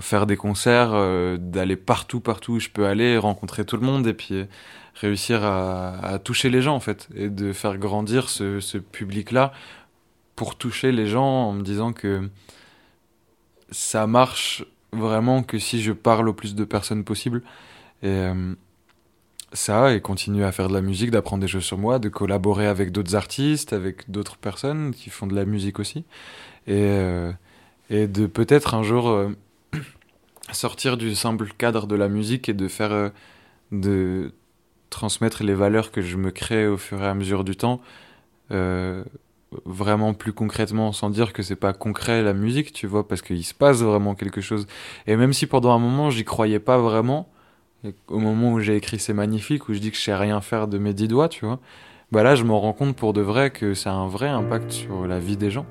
faire 0.00 0.26
des 0.26 0.36
concerts, 0.36 0.92
euh, 0.94 1.36
d'aller 1.38 1.76
partout, 1.76 2.20
partout 2.20 2.54
où 2.54 2.60
je 2.60 2.70
peux 2.70 2.86
aller, 2.86 3.18
rencontrer 3.18 3.64
tout 3.64 3.76
le 3.76 3.86
monde 3.86 4.06
et 4.06 4.14
puis 4.14 4.46
réussir 4.94 5.44
à, 5.44 5.98
à 5.98 6.18
toucher 6.18 6.50
les 6.50 6.62
gens 6.62 6.74
en 6.74 6.80
fait 6.80 7.08
et 7.14 7.28
de 7.28 7.52
faire 7.52 7.78
grandir 7.78 8.28
ce, 8.28 8.60
ce 8.60 8.78
public-là 8.78 9.52
pour 10.42 10.56
toucher 10.56 10.90
les 10.90 11.06
gens 11.06 11.46
en 11.50 11.52
me 11.52 11.62
disant 11.62 11.92
que 11.92 12.28
ça 13.70 14.08
marche 14.08 14.64
vraiment 14.90 15.44
que 15.44 15.60
si 15.60 15.80
je 15.80 15.92
parle 15.92 16.28
au 16.28 16.32
plus 16.32 16.56
de 16.56 16.64
personnes 16.64 17.04
possible. 17.04 17.44
Et 18.02 18.26
ça 19.52 19.94
et 19.94 20.00
continuer 20.00 20.44
à 20.44 20.50
faire 20.50 20.66
de 20.66 20.74
la 20.74 20.80
musique, 20.80 21.12
d'apprendre 21.12 21.42
des 21.42 21.46
choses 21.46 21.62
sur 21.62 21.78
moi, 21.78 22.00
de 22.00 22.08
collaborer 22.08 22.66
avec 22.66 22.90
d'autres 22.90 23.14
artistes, 23.14 23.72
avec 23.72 24.10
d'autres 24.10 24.36
personnes 24.36 24.92
qui 24.92 25.10
font 25.10 25.28
de 25.28 25.36
la 25.36 25.44
musique 25.44 25.78
aussi. 25.78 25.98
Et, 26.66 26.72
euh, 26.90 27.30
et 27.88 28.08
de 28.08 28.26
peut-être 28.26 28.74
un 28.74 28.82
jour 28.82 29.10
euh, 29.10 29.28
sortir 30.52 30.96
du 30.96 31.14
simple 31.14 31.50
cadre 31.56 31.86
de 31.86 31.94
la 31.94 32.08
musique 32.08 32.48
et 32.48 32.54
de 32.54 32.66
faire. 32.66 32.90
Euh, 32.90 33.10
de 33.70 34.34
transmettre 34.90 35.44
les 35.44 35.54
valeurs 35.54 35.92
que 35.92 36.02
je 36.02 36.18
me 36.18 36.30
crée 36.30 36.66
au 36.66 36.76
fur 36.76 37.00
et 37.00 37.06
à 37.06 37.14
mesure 37.14 37.44
du 37.44 37.56
temps. 37.56 37.80
Vraiment 39.64 40.14
plus 40.14 40.32
concrètement 40.32 40.92
sans 40.92 41.10
dire 41.10 41.32
que 41.32 41.42
c'est 41.42 41.56
pas 41.56 41.72
concret 41.72 42.22
la 42.22 42.32
musique 42.32 42.72
tu 42.72 42.86
vois 42.86 43.06
parce 43.06 43.22
qu'il 43.22 43.44
se 43.44 43.54
passe 43.54 43.82
vraiment 43.82 44.14
quelque 44.14 44.40
chose 44.40 44.66
et 45.06 45.16
même 45.16 45.32
si 45.32 45.46
pendant 45.46 45.72
un 45.72 45.78
moment 45.78 46.10
j'y 46.10 46.24
croyais 46.24 46.58
pas 46.58 46.78
vraiment 46.78 47.28
au 48.08 48.18
moment 48.18 48.52
où 48.52 48.60
j'ai 48.60 48.76
écrit 48.76 48.98
C'est 48.98 49.14
magnifique, 49.14 49.68
où 49.68 49.74
je 49.74 49.78
dis 49.78 49.90
que 49.90 49.96
je 49.96 50.02
sais 50.02 50.14
rien 50.14 50.40
faire 50.40 50.68
de 50.68 50.78
mes 50.78 50.94
dix 50.94 51.08
doigts, 51.08 51.28
tu 51.28 51.44
vois, 51.44 51.58
bah 52.10 52.22
là, 52.22 52.34
je 52.34 52.44
me 52.44 52.52
rends 52.52 52.72
compte 52.72 52.96
pour 52.96 53.12
de 53.12 53.20
vrai 53.20 53.50
que 53.50 53.74
ça 53.74 53.90
a 53.90 53.94
un 53.94 54.06
vrai 54.06 54.28
impact 54.28 54.70
sur 54.70 55.06
la 55.06 55.18
vie 55.18 55.36
des 55.36 55.50
gens. 55.50 55.66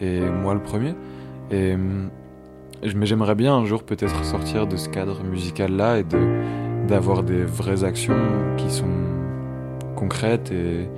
Et 0.00 0.20
moi, 0.20 0.54
le 0.54 0.62
premier. 0.62 0.94
Et, 1.50 1.76
mais 1.76 3.06
j'aimerais 3.06 3.34
bien 3.34 3.54
un 3.54 3.64
jour 3.66 3.84
peut-être 3.84 4.24
sortir 4.24 4.66
de 4.66 4.76
ce 4.76 4.88
cadre 4.88 5.22
musical-là 5.22 5.98
et 5.98 6.04
de, 6.04 6.86
d'avoir 6.88 7.22
des 7.22 7.44
vraies 7.44 7.84
actions 7.84 8.16
qui 8.56 8.70
sont 8.70 8.90
concrètes 9.94 10.50
et, 10.50 10.88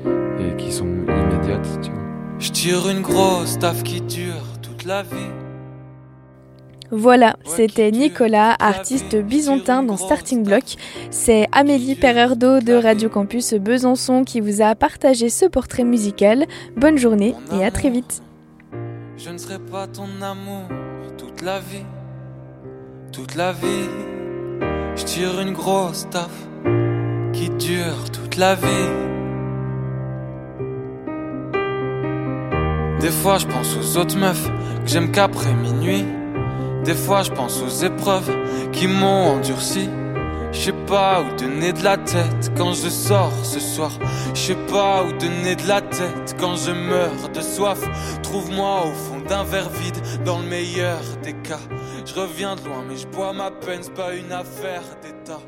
et 0.40 0.56
qui 0.56 0.72
sont 0.72 0.86
immédiates, 0.86 1.80
tu 1.82 1.90
vois. 1.90 2.03
Je 2.44 2.52
tire 2.52 2.90
une 2.90 3.00
grosse 3.00 3.58
taf 3.58 3.82
qui 3.84 4.02
dure 4.02 4.44
toute 4.60 4.84
la 4.84 5.02
vie. 5.02 5.30
Voilà, 6.90 7.36
c'était 7.46 7.90
Nicolas, 7.90 8.54
artiste 8.60 9.16
bisontin 9.16 9.82
dans 9.82 9.96
Starting 9.96 10.44
Block. 10.44 10.76
C'est 11.10 11.48
Amélie 11.52 11.94
Pererdo 11.94 12.60
de 12.60 12.74
Radio 12.74 13.08
Campus 13.08 13.54
Besançon 13.54 14.24
qui 14.24 14.40
vous 14.40 14.60
a 14.60 14.74
partagé 14.74 15.30
ce 15.30 15.46
portrait 15.46 15.84
musical. 15.84 16.44
Bonne 16.76 16.98
journée 16.98 17.34
et 17.58 17.64
à 17.64 17.70
très 17.70 17.88
vite. 17.88 18.22
Je 19.16 19.30
ne 19.30 19.38
serai 19.38 19.58
pas 19.58 19.86
ton 19.86 20.20
amour 20.20 20.68
toute 21.16 21.40
la 21.40 21.60
vie, 21.60 21.86
toute 23.10 23.36
la 23.36 23.52
vie. 23.52 23.88
Je 24.96 25.04
tire 25.04 25.40
une 25.40 25.54
grosse 25.54 26.06
taf 26.10 26.30
qui 27.32 27.48
dure 27.48 28.10
toute 28.12 28.36
la 28.36 28.54
vie. 28.54 29.13
Des 33.04 33.10
fois 33.10 33.36
je 33.36 33.46
pense 33.46 33.76
aux 33.76 33.98
autres 33.98 34.16
meufs 34.16 34.48
que 34.48 34.86
j'aime 34.86 35.12
qu'après 35.12 35.52
minuit. 35.52 36.06
Des 36.86 36.94
fois 36.94 37.22
je 37.22 37.30
pense 37.30 37.60
aux 37.60 37.84
épreuves 37.84 38.34
qui 38.72 38.86
m'ont 38.86 39.34
endurci. 39.36 39.90
Je 40.52 40.58
sais 40.58 40.72
pas 40.72 41.20
où 41.20 41.36
donner 41.36 41.74
de 41.74 41.84
la 41.84 41.98
tête 41.98 42.50
quand 42.56 42.72
je 42.72 42.88
sors 42.88 43.44
ce 43.44 43.60
soir. 43.60 43.90
Je 44.32 44.40
sais 44.40 44.56
pas 44.72 45.04
où 45.04 45.12
donner 45.18 45.54
de 45.54 45.68
la 45.68 45.82
tête 45.82 46.34
quand 46.40 46.56
je 46.56 46.70
meurs 46.70 47.28
de 47.28 47.42
soif. 47.42 47.80
Trouve-moi 48.22 48.86
au 48.86 48.94
fond 48.94 49.20
d'un 49.20 49.44
verre 49.44 49.68
vide 49.68 50.00
dans 50.24 50.38
le 50.38 50.46
meilleur 50.46 51.02
des 51.22 51.34
cas. 51.34 51.60
Je 52.06 52.14
reviens 52.14 52.56
de 52.56 52.64
loin 52.64 52.84
mais 52.88 52.96
je 52.96 53.06
bois 53.06 53.34
ma 53.34 53.50
peine, 53.50 53.80
c'est 53.82 53.92
pas 53.92 54.14
une 54.14 54.32
affaire 54.32 54.84
d'état. 55.02 55.42